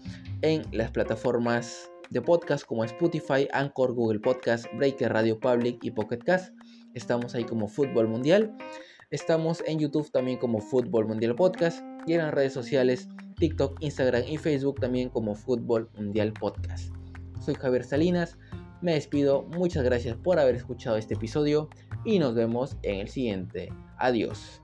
en 0.43 0.63
las 0.73 0.91
plataformas 0.91 1.91
de 2.11 2.21
podcast 2.21 2.65
como 2.65 2.85
Spotify, 2.85 3.49
Anchor, 3.53 3.93
Google 3.93 4.21
Podcast, 4.21 4.67
Breaker 4.77 5.13
Radio 5.13 5.39
Public 5.39 5.79
y 5.83 5.91
Pocket 5.91 6.19
Cast. 6.19 6.55
Estamos 6.95 7.35
ahí 7.35 7.45
como 7.45 7.67
Fútbol 7.67 8.09
Mundial. 8.09 8.57
Estamos 9.11 9.63
en 9.67 9.79
YouTube 9.81 10.11
también 10.11 10.39
como 10.39 10.61
Fútbol 10.61 11.07
Mundial 11.07 11.35
Podcast 11.35 11.85
y 12.07 12.13
en 12.13 12.19
las 12.19 12.35
redes 12.35 12.53
sociales 12.53 13.09
TikTok, 13.37 13.79
Instagram 13.81 14.23
y 14.29 14.37
Facebook 14.37 14.81
también 14.81 15.09
como 15.09 15.35
Fútbol 15.35 15.91
Mundial 15.97 16.33
Podcast. 16.33 16.95
Soy 17.41 17.55
Javier 17.55 17.85
Salinas, 17.85 18.39
me 18.81 18.95
despido, 18.95 19.43
muchas 19.43 19.83
gracias 19.83 20.17
por 20.17 20.39
haber 20.39 20.55
escuchado 20.55 20.97
este 20.97 21.15
episodio 21.15 21.69
y 22.05 22.19
nos 22.19 22.35
vemos 22.35 22.77
en 22.83 23.01
el 23.01 23.09
siguiente. 23.09 23.71
Adiós. 23.99 24.64